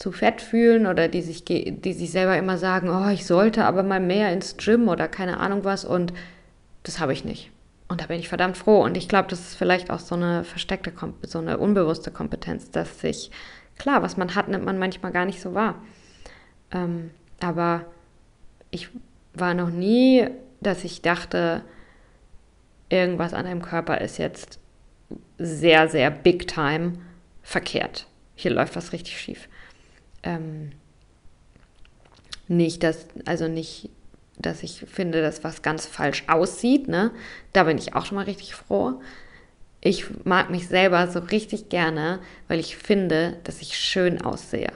[0.03, 3.85] zu fett fühlen oder die sich, die sich selber immer sagen, oh, ich sollte aber
[3.85, 6.13] mal mehr ins Gym oder keine Ahnung was und
[6.83, 7.53] das habe ich nicht.
[7.87, 8.83] Und da bin ich verdammt froh.
[8.83, 10.93] Und ich glaube, das ist vielleicht auch so eine versteckte,
[11.23, 13.31] so eine unbewusste Kompetenz, dass sich,
[13.79, 15.77] klar, was man hat, nimmt man manchmal gar nicht so wahr.
[16.73, 17.85] Ähm, aber
[18.73, 18.89] ich
[19.35, 20.27] war noch nie,
[20.61, 21.63] dass ich dachte,
[22.89, 24.59] irgendwas an deinem Körper ist jetzt
[25.39, 26.95] sehr, sehr big time
[27.45, 28.09] verkehrt.
[28.35, 29.49] Hier läuft was richtig schief.
[30.23, 30.73] Ähm,
[32.49, 33.91] nicht, dass, also nicht,
[34.39, 37.11] dass ich finde, dass was ganz falsch aussieht, ne?
[37.53, 39.01] Da bin ich auch schon mal richtig froh.
[39.81, 44.73] Ich mag mich selber so richtig gerne, weil ich finde, dass ich schön aussehe.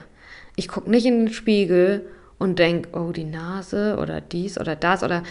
[0.55, 2.05] Ich gucke nicht in den Spiegel
[2.39, 5.23] und denke, oh, die Nase oder dies oder das oder.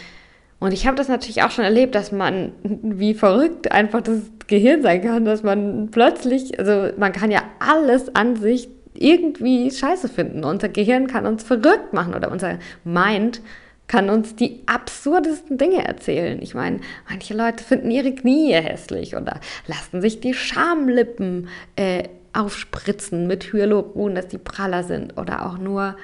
[0.58, 4.82] Und ich habe das natürlich auch schon erlebt, dass man wie verrückt einfach das Gehirn
[4.82, 8.68] sein kann, dass man plötzlich, also man kann ja alles an sich
[9.02, 10.44] irgendwie scheiße finden.
[10.44, 13.40] Unser Gehirn kann uns verrückt machen oder unser Mind
[13.88, 16.40] kann uns die absurdesten Dinge erzählen.
[16.42, 23.26] Ich meine, manche Leute finden ihre Knie hässlich oder lassen sich die Schamlippen äh, aufspritzen
[23.26, 25.96] mit Hyaluron, dass die praller sind oder auch nur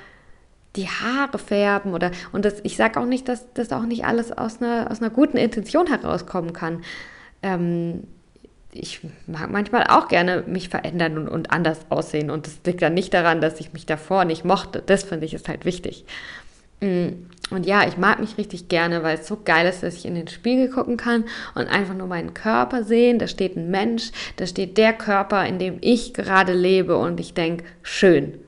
[0.76, 4.32] die Haare färben oder und das, ich sage auch nicht, dass das auch nicht alles
[4.32, 6.82] aus einer, aus einer guten Intention herauskommen kann.
[7.43, 8.05] Ähm,
[8.75, 12.95] ich mag manchmal auch gerne mich verändern und, und anders aussehen und das liegt dann
[12.95, 14.83] nicht daran, dass ich mich davor nicht mochte.
[14.85, 16.05] Das finde ich ist halt wichtig.
[16.81, 17.09] Mm,
[17.51, 20.14] und ja, ich mag mich richtig gerne, weil es so geil ist, dass ich in
[20.14, 23.18] den Spiegel gucken kann und einfach nur meinen Körper sehen.
[23.18, 27.35] Da steht ein Mensch, da steht der Körper, in dem ich gerade lebe und ich
[27.35, 28.39] denke, schön,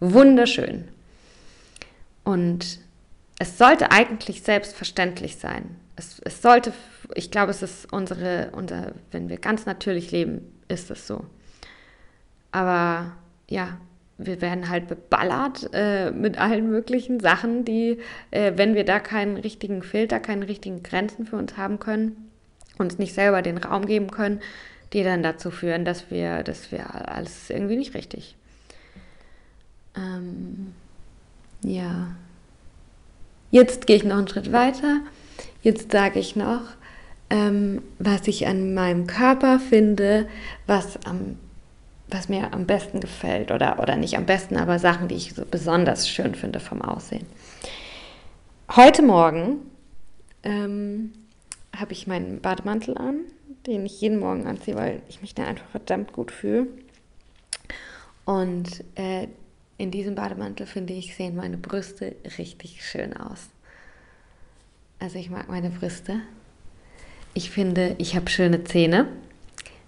[0.00, 0.88] wunderschön.
[2.24, 2.80] Und
[3.38, 5.76] es sollte eigentlich selbstverständlich sein.
[5.96, 6.72] Es, es sollte,
[7.14, 11.24] ich glaube, es ist unsere, unser, wenn wir ganz natürlich leben, ist es so.
[12.52, 13.12] Aber
[13.48, 13.78] ja,
[14.18, 17.98] wir werden halt beballert äh, mit allen möglichen Sachen, die,
[18.30, 22.30] äh, wenn wir da keinen richtigen Filter, keine richtigen Grenzen für uns haben können,
[22.78, 24.40] uns nicht selber den Raum geben können,
[24.92, 28.36] die dann dazu führen, dass wir, dass wir alles irgendwie nicht richtig.
[29.96, 30.72] Ähm,
[31.62, 32.08] ja.
[33.50, 35.00] Jetzt gehe ich noch einen Schritt weiter.
[35.62, 36.62] Jetzt sage ich noch,
[37.30, 40.28] ähm, was ich an meinem Körper finde,
[40.66, 41.36] was am
[42.10, 45.44] was mir am besten gefällt oder, oder nicht am besten, aber Sachen, die ich so
[45.44, 47.26] besonders schön finde vom Aussehen.
[48.74, 49.58] Heute Morgen
[50.42, 51.12] ähm,
[51.76, 53.20] habe ich meinen Bademantel an,
[53.66, 56.66] den ich jeden Morgen anziehe, weil ich mich dann einfach verdammt gut fühle.
[58.24, 59.28] Und äh,
[59.76, 63.48] in diesem Bademantel, finde ich, sehen meine Brüste richtig schön aus.
[64.98, 66.20] Also ich mag meine Brüste.
[67.38, 69.06] Ich finde, ich habe schöne Zähne.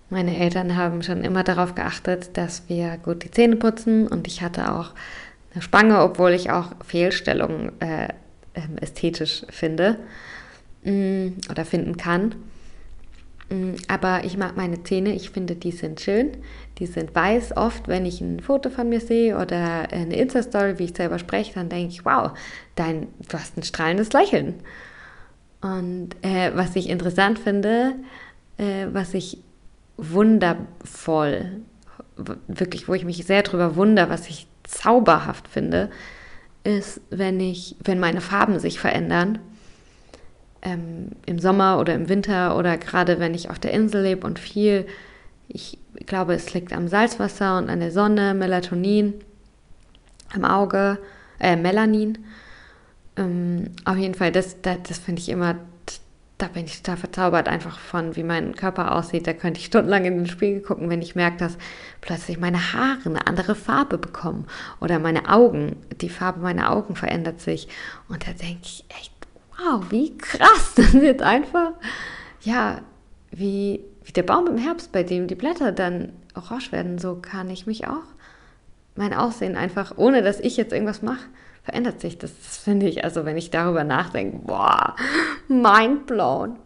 [0.09, 4.41] Meine Eltern haben schon immer darauf geachtet, dass wir gut die Zähne putzen und ich
[4.41, 4.93] hatte auch
[5.53, 8.07] eine Spange, obwohl ich auch Fehlstellungen äh,
[8.55, 9.99] ähm, ästhetisch finde
[10.85, 12.37] mm, oder finden kann.
[13.49, 16.31] Mm, aber ich mag meine Zähne, ich finde, die sind schön.
[16.79, 17.57] Die sind weiß.
[17.57, 21.55] Oft, wenn ich ein Foto von mir sehe oder eine Insta-Story, wie ich selber spreche,
[21.55, 22.31] dann denke ich, wow,
[22.77, 24.55] dein, du hast ein strahlendes Lächeln.
[25.61, 27.95] Und äh, was ich interessant finde,
[28.57, 29.39] äh, was ich
[29.97, 31.61] wundervoll,
[32.49, 35.91] wirklich, wo ich mich sehr drüber wundere, was ich zauberhaft finde,
[36.65, 39.39] ist, wenn ich, wenn meine Farben sich verändern.
[40.63, 44.39] Ähm, Im Sommer oder im Winter oder gerade wenn ich auf der Insel lebe und
[44.39, 44.87] viel,
[45.49, 49.15] ich glaube, es liegt am Salzwasser und an der Sonne, Melatonin
[50.35, 50.99] am Auge,
[51.39, 52.19] äh, Melanin.
[53.21, 55.57] Ähm, auf jeden Fall, das, das, das finde ich immer
[56.41, 59.27] da bin ich total verzaubert einfach von, wie mein Körper aussieht.
[59.27, 61.59] Da könnte ich stundenlang in den Spiegel gucken, wenn ich merke, dass
[62.01, 64.47] plötzlich meine Haare eine andere Farbe bekommen
[64.81, 67.69] oder meine Augen, die Farbe meiner Augen verändert sich.
[68.09, 69.13] Und da denke ich echt,
[69.59, 70.73] wow, wie krass.
[70.77, 71.73] Das wird einfach,
[72.41, 72.81] ja,
[73.31, 76.99] wie, wie der Baum im Herbst, bei dem die Blätter dann orange werden.
[76.99, 78.07] So kann ich mich auch,
[78.97, 81.27] mein Aussehen einfach, ohne dass ich jetzt irgendwas mache,
[81.63, 82.19] verändert sich.
[82.19, 84.97] Das, das finde ich, also wenn ich darüber nachdenke, boah,
[85.49, 86.57] mind blown.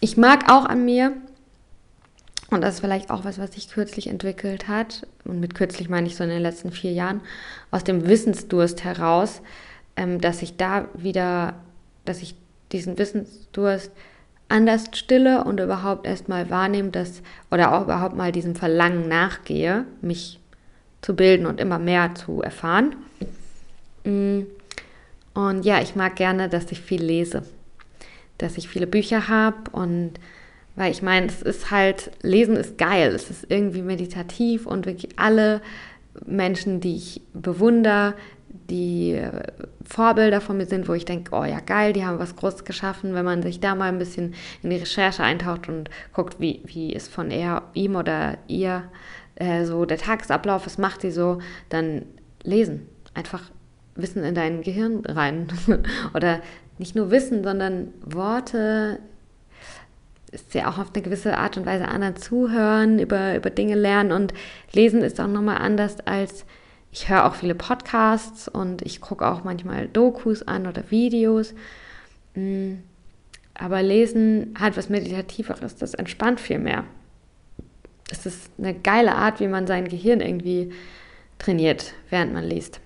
[0.00, 1.12] Ich mag auch an mir,
[2.50, 6.06] und das ist vielleicht auch was, was sich kürzlich entwickelt hat, und mit kürzlich meine
[6.06, 7.20] ich so in den letzten vier Jahren,
[7.70, 9.42] aus dem Wissensdurst heraus,
[9.96, 11.54] ähm, dass ich da wieder,
[12.04, 12.34] dass ich
[12.72, 13.90] diesen Wissensdurst
[14.48, 20.40] anders stille und überhaupt erstmal wahrnehme, dass, oder auch überhaupt mal diesem Verlangen nachgehe, mich
[21.02, 22.96] zu bilden und immer mehr zu erfahren.
[24.04, 24.42] Mm.
[25.34, 27.42] Und ja, ich mag gerne, dass ich viel lese,
[28.38, 30.14] dass ich viele Bücher habe und
[30.76, 35.18] weil ich meine, es ist halt, Lesen ist geil, es ist irgendwie meditativ und wirklich
[35.18, 35.62] alle
[36.26, 38.14] Menschen, die ich bewundere,
[38.70, 39.42] die äh,
[39.84, 43.14] Vorbilder von mir sind, wo ich denke, oh ja, geil, die haben was Großes geschaffen,
[43.14, 46.92] wenn man sich da mal ein bisschen in die Recherche eintaucht und guckt, wie, wie
[46.92, 48.84] ist von er, ihm oder ihr
[49.36, 52.02] äh, so der Tagesablauf, was macht sie so, dann
[52.42, 52.88] lesen.
[53.14, 53.42] Einfach
[53.94, 55.48] Wissen in dein Gehirn rein.
[56.14, 56.40] Oder
[56.78, 58.98] nicht nur Wissen, sondern Worte
[60.32, 64.12] ist ja auch auf eine gewisse Art und Weise anderen zuhören, über, über Dinge lernen
[64.12, 64.34] und
[64.72, 66.44] lesen ist auch nochmal anders als
[66.92, 71.52] ich höre auch viele Podcasts und ich gucke auch manchmal Dokus an oder Videos.
[72.34, 72.76] Mm,
[73.52, 76.84] aber lesen hat was Meditativeres, das entspannt viel mehr
[78.10, 80.72] es ist eine geile Art, wie man sein Gehirn irgendwie
[81.38, 82.80] trainiert, während man liest.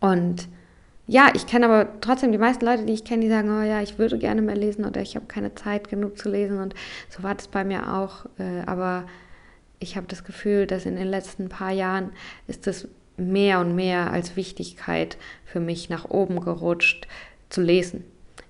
[0.00, 0.48] Und
[1.06, 3.82] ja, ich kenne aber trotzdem die meisten Leute, die ich kenne, die sagen, oh ja,
[3.82, 6.74] ich würde gerne mehr lesen oder ich habe keine Zeit genug zu lesen und
[7.08, 8.26] so war das bei mir auch.
[8.38, 9.06] Äh, aber
[9.80, 12.12] ich habe das Gefühl, dass in den letzten paar Jahren
[12.46, 17.08] ist es mehr und mehr als Wichtigkeit für mich nach oben gerutscht
[17.48, 18.04] zu lesen.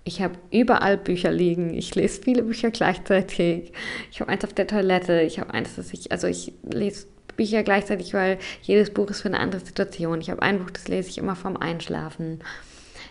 [0.04, 1.74] Ich habe überall Bücher liegen.
[1.74, 3.72] Ich lese viele Bücher gleichzeitig.
[4.10, 5.20] Ich habe eins auf der Toilette.
[5.22, 9.28] Ich habe eins, das ich, also ich lese Bücher gleichzeitig, weil jedes Buch ist für
[9.28, 10.20] eine andere Situation.
[10.20, 12.40] Ich habe ein Buch, das lese ich immer vorm Einschlafen.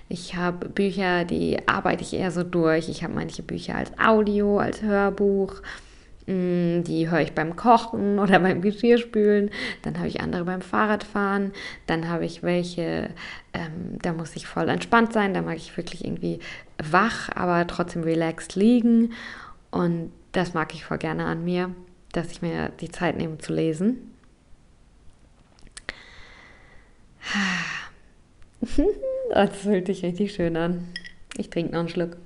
[0.07, 2.89] Ich habe Bücher, die arbeite ich eher so durch.
[2.89, 5.61] Ich habe manche Bücher als Audio, als Hörbuch.
[6.29, 9.49] Die höre ich beim Kochen oder beim Geschirrspülen.
[9.81, 11.53] Dann habe ich andere beim Fahrradfahren.
[11.87, 13.09] Dann habe ich welche,
[13.53, 15.33] ähm, da muss ich voll entspannt sein.
[15.33, 16.39] Da mag ich wirklich irgendwie
[16.77, 19.13] wach, aber trotzdem relaxed liegen.
[19.71, 21.71] Und das mag ich voll gerne an mir,
[22.11, 24.11] dass ich mir die Zeit nehme zu lesen.
[29.31, 30.87] Das fühlt sich richtig schön an.
[31.37, 32.17] Ich trinke noch einen Schluck.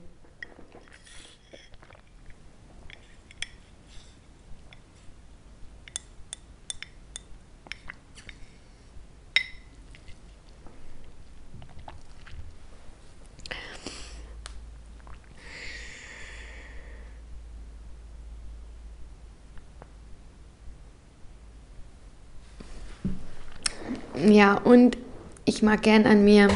[24.25, 24.97] Ja, und
[25.45, 26.47] ich mag gern an mir,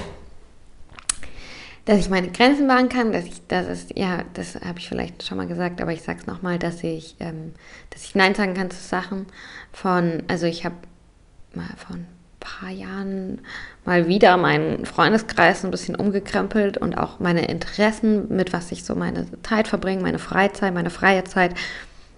[1.85, 5.23] dass ich meine Grenzen wahren kann, dass ich, das ist, ja, das habe ich vielleicht
[5.23, 7.53] schon mal gesagt, aber ich sage es nochmal, dass ich, ähm,
[7.89, 9.25] dass ich Nein sagen kann zu Sachen
[9.71, 10.75] von, also ich habe
[11.53, 12.07] mal vor ein
[12.39, 13.41] paar Jahren
[13.85, 18.95] mal wieder meinen Freundeskreis ein bisschen umgekrempelt und auch meine Interessen, mit was ich so
[18.95, 21.55] meine Zeit verbringe, meine Freizeit, meine freie Zeit,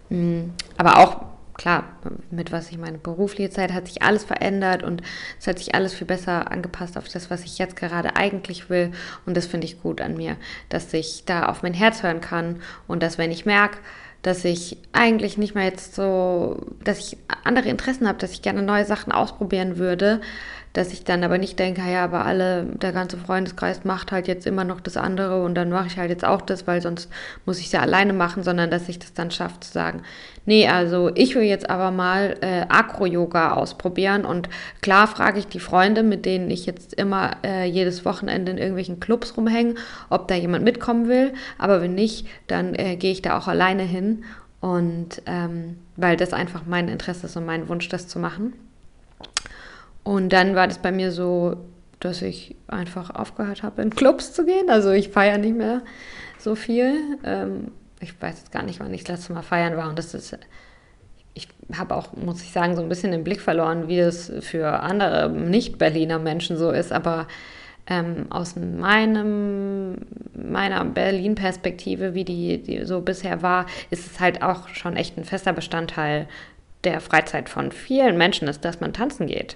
[0.09, 1.21] Mm, aber auch,
[1.59, 1.83] klar,
[2.31, 5.03] mit was ich meine berufliche Zeit hat sich alles verändert und
[5.39, 8.91] es hat sich alles viel besser angepasst auf das, was ich jetzt gerade eigentlich will.
[9.25, 10.37] Und das finde ich gut an mir,
[10.69, 13.77] dass ich da auf mein Herz hören kann und dass, wenn ich merke,
[14.21, 18.61] dass ich eigentlich nicht mehr jetzt so, dass ich andere Interessen habe, dass ich gerne
[18.61, 20.21] neue Sachen ausprobieren würde,
[20.73, 24.45] dass ich dann aber nicht denke, ja, aber alle, der ganze Freundeskreis macht halt jetzt
[24.45, 27.09] immer noch das andere und dann mache ich halt jetzt auch das, weil sonst
[27.45, 30.03] muss ich es ja alleine machen, sondern dass ich das dann schaffe zu sagen,
[30.45, 34.49] nee, also ich will jetzt aber mal äh, Acro-Yoga ausprobieren und
[34.81, 38.99] klar frage ich die Freunde, mit denen ich jetzt immer äh, jedes Wochenende in irgendwelchen
[38.99, 39.75] Clubs rumhänge,
[40.09, 43.83] ob da jemand mitkommen will, aber wenn nicht, dann äh, gehe ich da auch alleine
[43.83, 44.23] hin
[44.61, 48.53] und ähm, weil das einfach mein Interesse ist und mein Wunsch, das zu machen.
[50.09, 51.55] Und dann war das bei mir so,
[51.99, 54.67] dass ich einfach aufgehört habe, in Clubs zu gehen.
[54.71, 55.83] Also ich feiere nicht mehr
[56.39, 56.95] so viel.
[57.23, 57.67] Ähm,
[57.99, 59.87] ich weiß jetzt gar nicht, wann ich das letzte Mal feiern war.
[59.87, 60.35] Und das ist,
[61.35, 61.47] ich
[61.77, 65.29] habe auch, muss ich sagen, so ein bisschen den Blick verloren, wie es für andere
[65.29, 66.91] Nicht-Berliner Menschen so ist.
[66.91, 67.27] Aber
[67.85, 74.69] ähm, aus meinem, meiner Berlin-Perspektive, wie die, die so bisher war, ist es halt auch
[74.69, 76.27] schon echt ein fester Bestandteil
[76.83, 79.55] der Freizeit von vielen Menschen ist, dass man tanzen geht.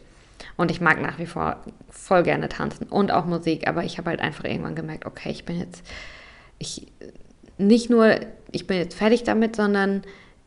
[0.56, 1.58] Und ich mag nach wie vor
[1.89, 5.45] voll gerne tanzen und auch Musik, aber ich habe halt einfach irgendwann gemerkt, okay, ich
[5.45, 5.84] bin jetzt,
[6.60, 6.88] ich,
[7.58, 8.20] nicht nur,
[8.51, 10.04] ich bin jetzt fertig damit, sondern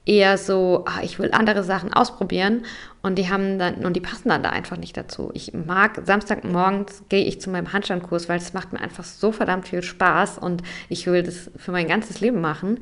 [0.07, 2.65] eher so, ach, ich will andere Sachen ausprobieren
[3.03, 5.31] und die haben dann, und die passen dann da einfach nicht dazu.
[5.35, 9.67] Ich mag, Samstagmorgens gehe ich zu meinem Handstandkurs, weil es macht mir einfach so verdammt
[9.67, 12.79] viel Spaß und ich will das für mein ganzes Leben machen.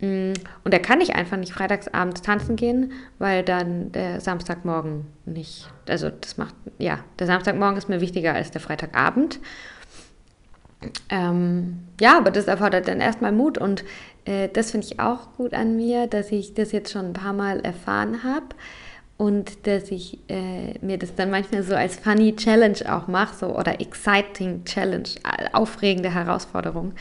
[0.00, 0.34] Mm,
[0.64, 6.10] und da kann ich einfach nicht freitagsabends tanzen gehen, weil dann der Samstagmorgen nicht, also
[6.10, 9.40] das macht, ja, der Samstagmorgen ist mir wichtiger als der Freitagabend.
[11.08, 13.84] Ähm, ja, aber das erfordert dann erstmal Mut und
[14.26, 17.32] äh, das finde ich auch gut an mir, dass ich das jetzt schon ein paar
[17.32, 18.48] Mal erfahren habe
[19.16, 23.58] und dass ich äh, mir das dann manchmal so als funny Challenge auch mache, so
[23.58, 25.08] oder exciting Challenge,
[25.54, 26.92] aufregende Herausforderung.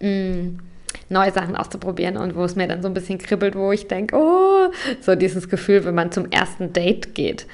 [0.00, 0.60] Mm
[1.08, 4.16] neue Sachen auszuprobieren und wo es mir dann so ein bisschen kribbelt, wo ich denke,
[4.16, 4.70] oh,
[5.00, 7.46] so dieses Gefühl, wenn man zum ersten Date geht.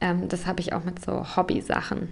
[0.00, 2.08] Ähm, das habe ich auch mit so Hobby-Sachen.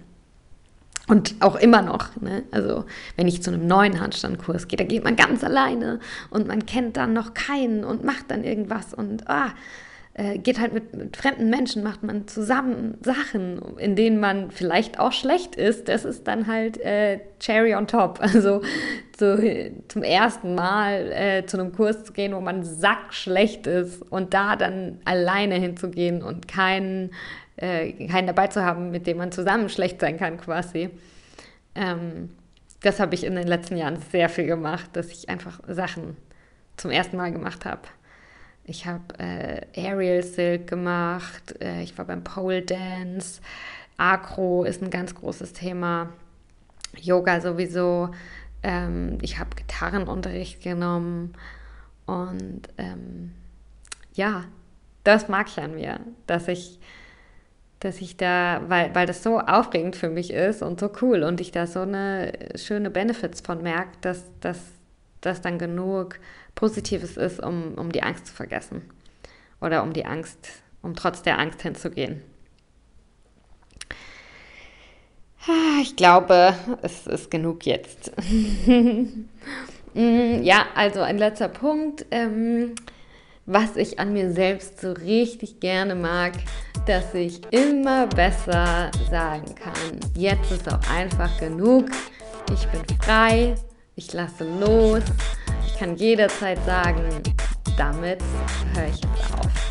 [1.08, 2.44] Und auch immer noch, ne?
[2.52, 2.84] also
[3.16, 5.98] wenn ich zu einem neuen Handstandkurs gehe, da geht man ganz alleine
[6.30, 9.52] und man kennt dann noch keinen und macht dann irgendwas und ah,
[10.20, 15.00] äh, geht halt mit, mit, fremden Menschen, macht man zusammen Sachen, in denen man vielleicht
[15.00, 15.88] auch schlecht ist.
[15.88, 18.20] Das ist dann halt äh, Cherry on top.
[18.30, 18.60] Also
[19.18, 19.38] so,
[19.88, 24.56] zum ersten Mal äh, zu einem Kurs zu gehen, wo man sackschlecht ist und da
[24.56, 27.10] dann alleine hinzugehen und keinen,
[27.56, 30.90] äh, keinen dabei zu haben, mit dem man zusammen schlecht sein kann quasi.
[31.74, 32.30] Ähm,
[32.82, 36.16] das habe ich in den letzten Jahren sehr viel gemacht, dass ich einfach Sachen
[36.76, 37.82] zum ersten Mal gemacht habe.
[38.64, 43.40] Ich habe äh, Aerial Silk gemacht, äh, ich war beim Pole Dance,
[43.96, 46.10] Acro ist ein ganz großes Thema,
[46.96, 48.10] Yoga sowieso.
[48.62, 51.34] Ähm, ich habe Gitarrenunterricht genommen
[52.06, 53.32] und ähm,
[54.14, 54.44] ja,
[55.04, 56.78] das mag ich an mir, dass ich,
[57.80, 61.40] dass ich da, weil, weil das so aufregend für mich ist und so cool und
[61.40, 64.24] ich da so eine schöne Benefits von merke, dass
[65.20, 66.18] das dann genug
[66.54, 68.82] Positives ist, um, um die Angst zu vergessen.
[69.60, 70.38] Oder um die Angst,
[70.82, 72.22] um trotz der Angst hinzugehen.
[75.46, 78.12] Ah, ich glaube, es ist genug jetzt.
[79.94, 82.76] Mm, ja, also ein letzter Punkt, ähm,
[83.46, 86.34] was ich an mir selbst so richtig gerne mag,
[86.86, 91.86] dass ich immer besser sagen kann, jetzt ist auch einfach genug,
[92.54, 93.56] ich bin frei,
[93.96, 95.02] ich lasse los,
[95.80, 97.22] kann jederzeit sagen,
[97.78, 98.18] damit
[98.74, 99.69] höre ich jetzt auf.